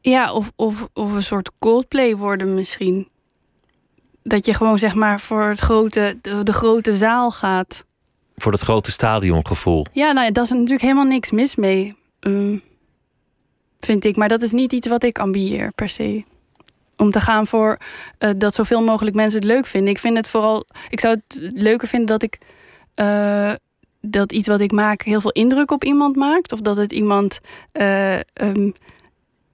[0.00, 3.08] Ja, of, of, of een soort Coldplay worden misschien.
[4.22, 7.84] Dat je gewoon zeg maar voor het grote, de, de grote zaal gaat.
[8.36, 9.86] Voor dat grote stadiongevoel.
[9.92, 11.96] Ja, nou ja, daar is natuurlijk helemaal niks mis mee.
[12.20, 12.62] Um,
[13.80, 14.16] vind ik.
[14.16, 16.24] Maar dat is niet iets wat ik ambieer per se
[16.96, 17.78] om te gaan voor
[18.18, 19.90] uh, dat zoveel mogelijk mensen het leuk vinden.
[19.90, 20.66] Ik vind het vooral.
[20.88, 22.38] Ik zou het leuker vinden dat ik.
[22.96, 23.52] Uh,
[24.06, 26.52] dat iets wat ik maak heel veel indruk op iemand maakt.
[26.52, 27.40] Of dat het iemand
[27.72, 28.72] uh, um,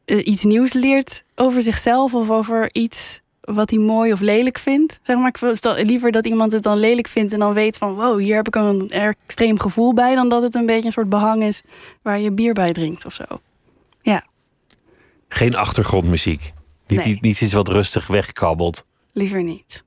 [0.04, 4.98] iets nieuws leert over zichzelf of over iets wat hij mooi of lelijk vindt.
[5.02, 7.94] Zeg maar, ik wil liever dat iemand het dan lelijk vindt en dan weet van
[7.94, 11.08] wow, hier heb ik een extreem gevoel bij, dan dat het een beetje een soort
[11.08, 11.62] behang is
[12.02, 13.24] waar je bier bij drinkt of zo.
[14.02, 14.24] Ja.
[15.28, 16.52] Geen achtergrondmuziek.
[16.90, 17.18] Niet, nee.
[17.20, 18.84] niet iets wat rustig wegkabbelt.
[19.12, 19.82] Liever niet.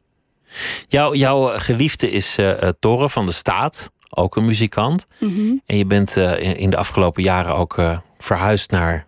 [0.87, 3.91] Jouw, jouw geliefde is uh, Torre van de Staat.
[4.09, 5.05] ook een muzikant.
[5.19, 5.53] Mhm.
[5.65, 7.81] En je bent eh, in- de afgelopen jaren ook
[8.17, 9.07] verhuisd naar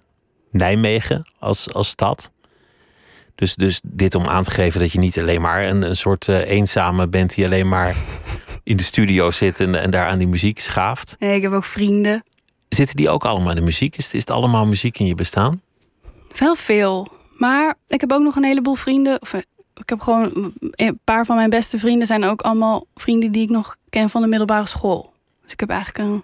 [0.52, 2.32] Nijmegen als, als stad.
[3.36, 6.28] Dus, dus dit om aan te geven dat je niet alleen maar een, een soort
[6.28, 7.96] eenzame bent die alleen maar
[8.64, 11.16] in de studio zit en, en daar aan die muziek schaaft.
[11.20, 12.24] Nee, ik heb ook vrienden.
[12.70, 13.98] Zitten die ook allemaal in de muziek?
[13.98, 15.62] Is, is het allemaal muziek in je bestaan?
[16.38, 17.08] Wel veel.
[17.38, 19.22] Maar ik heb ook nog een heleboel vrienden.
[19.22, 19.42] Of, eh,
[19.76, 23.50] ik heb gewoon een paar van mijn beste vrienden zijn ook allemaal vrienden die ik
[23.50, 25.14] nog ken van de middelbare school.
[25.44, 26.24] Dus ik heb eigenlijk een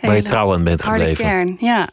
[0.00, 1.24] Waar je hele trouw aan bent harde gebleven.
[1.24, 1.56] kern.
[1.60, 1.88] Ja.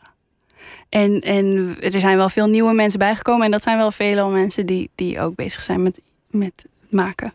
[0.90, 3.46] En, en er zijn wel veel nieuwe mensen bijgekomen.
[3.46, 7.34] En dat zijn wel veel mensen die, die ook bezig zijn met, met maken.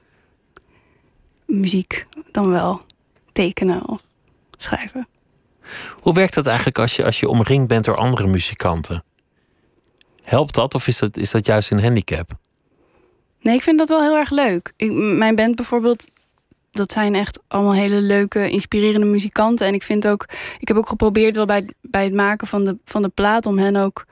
[1.47, 2.81] Muziek dan wel
[3.33, 4.01] tekenen of
[4.57, 5.09] schrijven.
[5.99, 9.05] Hoe werkt dat eigenlijk als je, als je omringd bent door andere muzikanten?
[10.25, 12.31] Helpt dat of is dat, is dat juist een handicap?
[13.41, 14.73] Nee, ik vind dat wel heel erg leuk.
[14.77, 16.09] Ik, mijn band bijvoorbeeld,
[16.71, 19.67] dat zijn echt allemaal hele leuke, inspirerende muzikanten.
[19.67, 20.27] En ik vind ook,
[20.59, 23.59] ik heb ook geprobeerd wel bij, bij het maken van de, van de plaat om
[23.59, 24.07] hen ook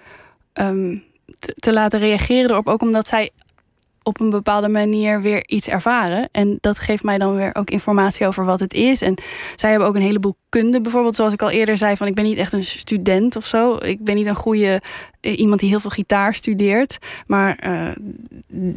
[0.52, 0.98] ehm,
[1.38, 2.68] te, te laten reageren erop.
[2.68, 3.30] Ook omdat zij
[4.02, 6.28] op een bepaalde manier weer iets ervaren.
[6.32, 9.02] En dat geeft mij dan weer ook informatie over wat het is.
[9.02, 9.14] En
[9.56, 10.80] zij hebben ook een heleboel kunde.
[10.80, 13.76] Bijvoorbeeld, zoals ik al eerder zei, van ik ben niet echt een student of zo.
[13.76, 14.82] Ik ben niet een goede
[15.20, 16.98] eh, iemand die heel veel gitaar studeert.
[17.26, 17.90] Maar eh,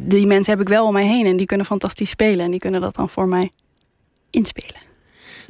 [0.08, 1.26] die mensen heb ik wel om mij heen.
[1.26, 2.46] En die kunnen fantastisch spelen.
[2.46, 3.50] En die kunnen dat dan voor mij
[4.30, 4.84] inspelen.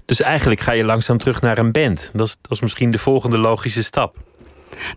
[0.06, 2.12] Dus eigenlijk ga je langzaam terug naar een band.
[2.14, 4.18] Dat is, dat is misschien de volgende logische stap.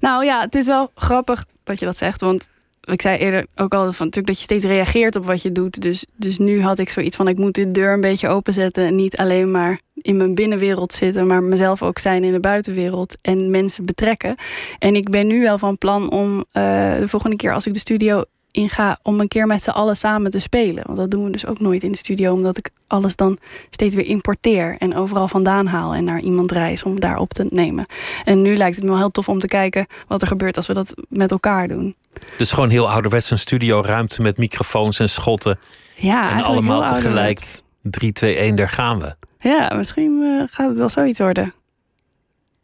[0.00, 2.20] Nou ja, het is wel grappig dat je dat zegt.
[2.20, 2.48] Want
[2.92, 5.82] ik zei eerder ook al van natuurlijk dat je steeds reageert op wat je doet.
[5.82, 8.86] Dus, dus nu had ik zoiets van ik moet de deur een beetje openzetten.
[8.86, 13.16] En niet alleen maar in mijn binnenwereld zitten, maar mezelf ook zijn in de buitenwereld
[13.22, 14.36] en mensen betrekken.
[14.78, 16.62] En ik ben nu wel van plan om eh,
[16.98, 20.30] de volgende keer als ik de studio inga, om een keer met z'n allen samen
[20.30, 20.82] te spelen.
[20.86, 23.38] Want dat doen we dus ook nooit in de studio, omdat ik alles dan
[23.70, 27.46] steeds weer importeer en overal vandaan haal en naar iemand reis om daar op te
[27.50, 27.86] nemen.
[28.24, 30.66] En nu lijkt het me wel heel tof om te kijken wat er gebeurt als
[30.66, 31.94] we dat met elkaar doen.
[32.38, 35.58] Dus gewoon heel ouderwets een studioruimte met microfoons en schotten.
[35.94, 37.62] Ja, en allemaal tegelijk ouderwets.
[37.82, 39.14] 3, 2, 1, daar gaan we.
[39.38, 41.54] Ja, misschien eh, gaat het wel zoiets worden.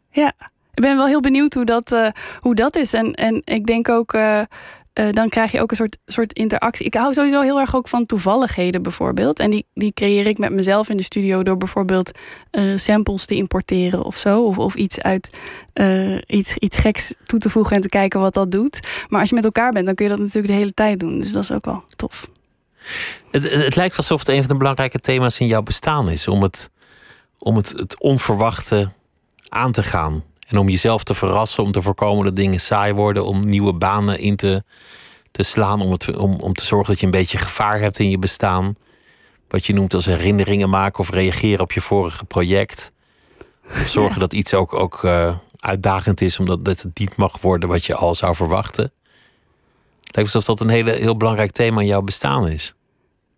[0.09, 0.33] Ja,
[0.73, 2.07] ik ben wel heel benieuwd hoe dat, eh,
[2.39, 2.93] hoe dat is.
[2.93, 4.41] En, en ik denk ook, eh,
[4.95, 6.85] eh, dan krijg je ook een soort, soort interactie.
[6.85, 9.39] Ik hou sowieso heel erg ook van toevalligheden bijvoorbeeld.
[9.39, 12.11] En die, die creëer ik met mezelf in de studio door bijvoorbeeld
[12.51, 14.43] eh, samples te importeren of zo.
[14.43, 15.29] Of, of iets uit
[15.73, 18.79] eh, iets, iets geks toe te voegen en te kijken wat dat doet.
[19.07, 21.19] Maar als je met elkaar bent, dan kun je dat natuurlijk de hele tijd doen.
[21.19, 22.29] Dus dat is ook wel tof.
[23.31, 26.27] Het, het, lijkt alsof het een van de belangrijke thema's in jouw bestaan is.
[26.27, 26.71] Om het,
[27.39, 28.91] om het, het onverwachte
[29.49, 30.23] aan te gaan.
[30.45, 33.25] En om jezelf te verrassen, om te voorkomen dat dingen saai worden.
[33.25, 34.63] Om nieuwe banen in te,
[35.31, 35.81] te slaan.
[35.81, 38.75] Om, het, om, om te zorgen dat je een beetje gevaar hebt in je bestaan.
[39.47, 42.91] Wat je noemt als herinneringen maken of reageren op je vorige project.
[43.69, 47.69] Of zorgen dat iets ook, ook eh, uitdagend is, omdat dat het niet mag worden
[47.69, 48.91] wat je al zou verwachten.
[50.03, 52.75] Het lijkt alsof dat een hele, heel belangrijk thema in jouw bestaan is.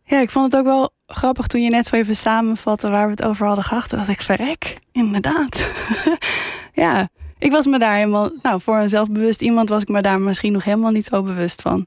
[0.03, 3.11] Ja, ik vond het ook wel grappig toen je net zo even samenvatte waar we
[3.11, 3.89] het over hadden gehad.
[3.89, 5.71] Dacht ik, verrek, inderdaad.
[6.81, 10.19] ja, ik was me daar helemaal, nou, voor een zelfbewust iemand was ik me daar
[10.19, 11.85] misschien nog helemaal niet zo bewust van.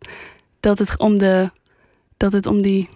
[0.61, 1.51] Dat het om de,
[2.17, 2.89] dat het om die.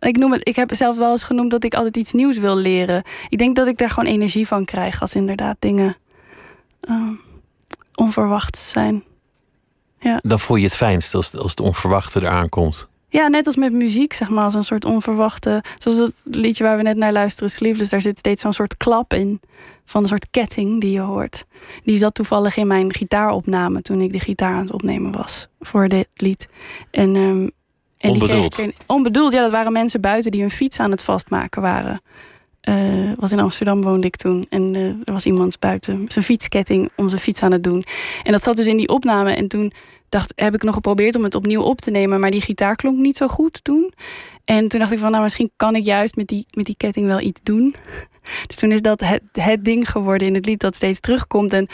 [0.00, 2.56] Ik noem het, ik heb zelf wel eens genoemd dat ik altijd iets nieuws wil
[2.56, 3.02] leren.
[3.28, 5.96] Ik denk dat ik daar gewoon energie van krijg als inderdaad dingen
[6.80, 7.14] ehm,
[7.94, 9.04] onverwacht zijn.
[10.22, 12.88] Dan voel je het fijnst als, als het onverwachte eraan komt.
[13.10, 15.62] Ja, net als met muziek, zeg maar, als een soort onverwachte.
[15.78, 19.14] Zoals het liedje waar we net naar luisteren, Sleeveless, daar zit steeds zo'n soort klap
[19.14, 19.40] in.
[19.84, 21.44] Van een soort ketting die je hoort.
[21.82, 25.88] Die zat toevallig in mijn gitaaropname toen ik de gitaar aan het opnemen was voor
[25.88, 26.48] dit lied.
[26.90, 27.48] En, ehm,
[27.98, 28.54] en die Onbedoeld.
[28.54, 32.00] kreeg ik onbedoeld, ja, dat waren mensen buiten die hun fiets aan het vastmaken waren.
[32.60, 32.76] Eh,
[33.16, 34.46] was in Amsterdam woonde ik toen.
[34.50, 37.84] En eh, er was iemand buiten zijn fietsketting om zijn fiets aan het doen.
[38.22, 39.32] En dat zat dus in die opname.
[39.32, 39.72] En toen
[40.10, 42.20] dacht, heb ik nog geprobeerd om het opnieuw op te nemen.
[42.20, 43.92] Maar die gitaar klonk niet zo goed toen.
[44.44, 47.06] En toen dacht ik van, nou misschien kan ik juist met die, met die ketting
[47.06, 47.74] wel iets doen.
[48.46, 51.52] Dus toen is dat het, het ding geworden in het lied dat steeds terugkomt.
[51.52, 51.68] En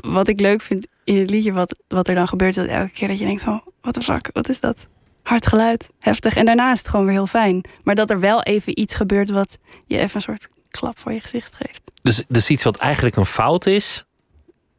[0.00, 2.90] wat ik leuk vind in het liedje, wat, wat er dan gebeurt, is dat elke
[2.90, 4.86] keer dat je denkt van, wat de fuck, wat is dat?
[5.22, 6.36] Hard geluid, heftig.
[6.36, 7.64] En daarna is het gewoon weer heel fijn.
[7.82, 11.20] Maar dat er wel even iets gebeurt wat je even een soort klap voor je
[11.20, 11.82] gezicht geeft.
[12.02, 14.04] Dus, dus iets wat eigenlijk een fout is,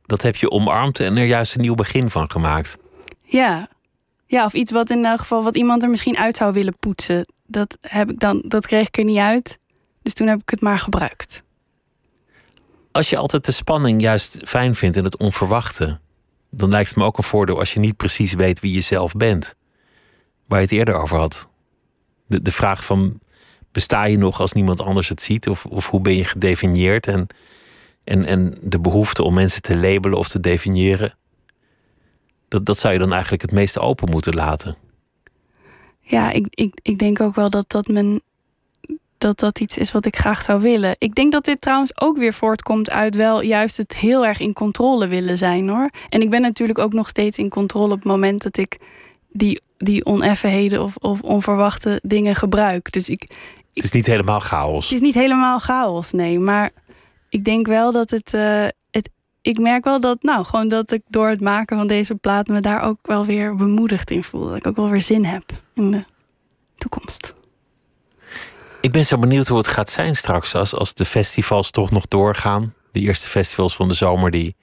[0.05, 2.77] dat heb je omarmd en er juist een nieuw begin van gemaakt.
[3.29, 3.69] Ja.
[4.25, 7.25] Ja, of iets wat in elk geval wat iemand er misschien uit zou willen poetsen.
[7.45, 9.59] Dat heb ik dan, dat kreeg ik er niet uit.
[10.01, 11.43] Dus toen heb ik het maar gebruikt.
[12.91, 15.99] Als je altijd de spanning juist fijn vindt en het onverwachte,
[16.49, 19.13] dan lijkt het me ook een voordeel als je niet precies weet wie je zelf
[19.13, 19.55] bent.
[20.45, 21.49] Waar je het eerder over had.
[22.27, 23.19] De, de vraag van
[23.71, 25.49] besta je nog als niemand anders het ziet?
[25.49, 27.07] Of, of hoe ben je gedefinieerd?
[27.07, 27.27] En,
[28.03, 31.13] en, en de behoefte om mensen te labelen of te definiëren,
[32.49, 34.75] dat, dat zou je dan eigenlijk het meeste open moeten laten.
[36.01, 38.21] Ja, ik, ik, ik denk ook wel dat dat, mijn,
[39.17, 40.95] dat dat iets is wat ik graag zou willen.
[40.97, 44.53] Ik denk dat dit trouwens ook weer voortkomt uit wel juist het heel erg in
[44.53, 45.89] controle willen zijn hoor.
[46.09, 48.77] En ik ben natuurlijk ook nog steeds in controle op het moment dat ik
[49.31, 52.91] die, die oneffenheden of, of onverwachte dingen gebruik.
[52.91, 53.21] Dus ik,
[53.73, 54.83] Het is niet helemaal chaos.
[54.83, 56.39] Het is niet helemaal chaos, nee.
[56.39, 56.71] Maar
[57.29, 58.33] ik denk wel dat het.
[58.33, 58.75] eh, het
[59.49, 62.59] ik merk wel dat, nou, gewoon dat ik door het maken van deze plaat me
[62.59, 64.47] daar ook wel weer bemoedigd in voel.
[64.47, 65.43] Dat ik ook wel weer zin heb
[65.73, 66.03] in de
[66.77, 67.33] toekomst.
[68.81, 72.07] Ik ben zo benieuwd hoe het gaat zijn straks als, als de festivals toch nog
[72.07, 72.73] doorgaan.
[72.91, 74.55] De eerste festivals van de zomer die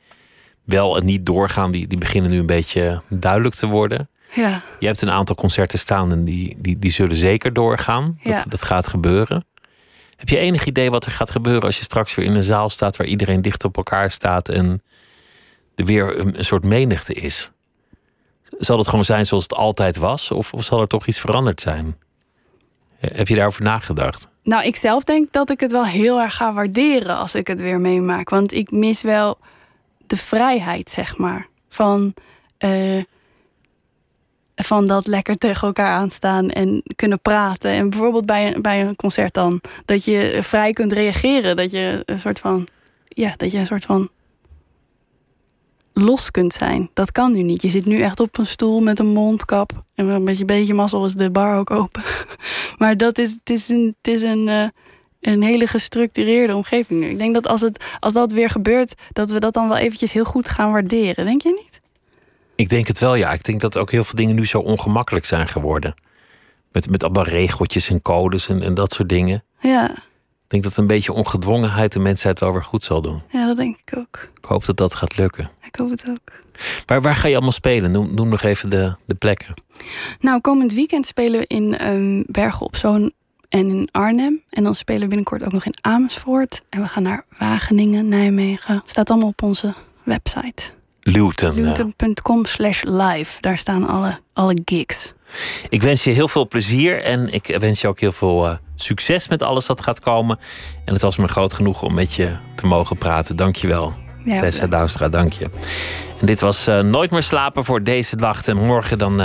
[0.65, 4.09] wel en niet doorgaan, die, die beginnen nu een beetje duidelijk te worden.
[4.35, 8.19] Ja, Je hebt een aantal concerten staan en die, die, die zullen zeker doorgaan.
[8.23, 8.45] Dat, Ja.
[8.49, 9.45] dat gaat gebeuren.
[10.17, 12.71] Heb je enig idee wat er gaat gebeuren als je straks weer in een zaal
[12.71, 14.83] staat waar iedereen dicht op elkaar staat en
[15.75, 17.51] er weer een, soort menigte is?
[18.59, 20.31] Zal het gewoon zijn zoals het altijd was?
[20.31, 21.97] Of, of zal er toch iets veranderd zijn?
[22.99, 24.29] Heb je daarover nagedacht?
[24.43, 27.61] Nou, ik zelf denk dat ik het wel heel erg ga waarderen als ik het
[27.61, 28.31] weer meemaak.
[28.31, 29.39] Want ik mis wel
[30.07, 31.47] de vrijheid, zeg maar.
[31.69, 32.15] Van,
[32.59, 33.03] eh,
[34.63, 37.71] van dat lekker tegen elkaar aanstaan en kunnen praten.
[37.71, 39.61] En bijvoorbeeld bij, een- bij een concert dan.
[39.85, 41.57] Dat je vrij kunt reageren.
[41.57, 42.67] Dat je een soort van.
[43.09, 44.09] Ja, dat je een soort van.
[45.99, 46.91] los kunt zijn.
[46.95, 47.63] Dat kan nu niet.
[47.63, 49.71] Je zit nu echt op een stoel met een mondkap.
[49.95, 52.03] En een beetje, beetje mazzel is de bar ook open.
[52.79, 54.69] Maar dat is, het is, een, het is een, eh,
[55.21, 57.09] een hele gestructureerde omgeving nu.
[57.09, 60.13] Ik denk dat als, het, als dat weer gebeurt, dat we dat dan wel eventjes
[60.13, 61.25] heel goed gaan waarderen.
[61.25, 61.76] Denk je niet?
[62.57, 63.33] Ik denk het wel, ja.
[63.33, 65.95] Ik denk dat ook heel veel dingen nu zo ongemakkelijk zijn geworden.
[66.73, 69.45] Met, met allemaal regeltjes en codes en, en dat soort dingen.
[69.61, 73.23] Ja, Ik denk dat een beetje ongedwongenheid de mensheid wel weer goed zal doen.
[73.31, 74.29] ja dat denk ik ook.
[74.37, 75.51] Ik hoop dat dat gaat lukken.
[75.63, 76.33] Ik hoop het ook.
[76.87, 77.91] Waar, waar ga je allemaal spelen?
[77.91, 79.55] Noem, noem nog even de, de plekken.
[80.21, 83.13] Nou, komend weekend spelen we in ehm, Bergen op Zoon
[83.49, 84.43] en in Arnhem.
[84.51, 86.63] En dan spelen we binnenkort ook nog in Amersfoort.
[86.69, 88.83] En we gaan naar Wageningen, Nijmegen.
[88.85, 90.71] Staat allemaal op onze website.
[91.13, 91.57] Luton.
[91.57, 91.63] eh.
[91.65, 93.41] Luton.com slash live.
[93.41, 95.13] Daar staan alle, alle gigs.
[95.69, 99.29] ik wens je heel veel plezier en ik wens je ook heel veel eh, succes
[99.29, 100.39] met alles dat gaat komen.
[100.85, 103.37] En het was me groot genoeg om met je te mogen praten.
[103.37, 103.95] Dank je wel,
[104.25, 105.09] Ja, Tessa Douwstra.
[105.09, 105.45] Dank je.
[106.21, 108.49] En dit was eh, Nooit meer slapen voor deze nacht.
[108.49, 109.17] En morgen dan,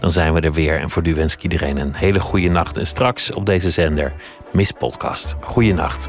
[0.00, 0.80] dan zijn we er weer.
[0.80, 2.76] En voor nu wens ik iedereen een hele goede nacht.
[2.76, 4.12] En straks op deze zender
[4.52, 5.34] Miss Podcast.
[5.40, 6.08] Goeie nacht.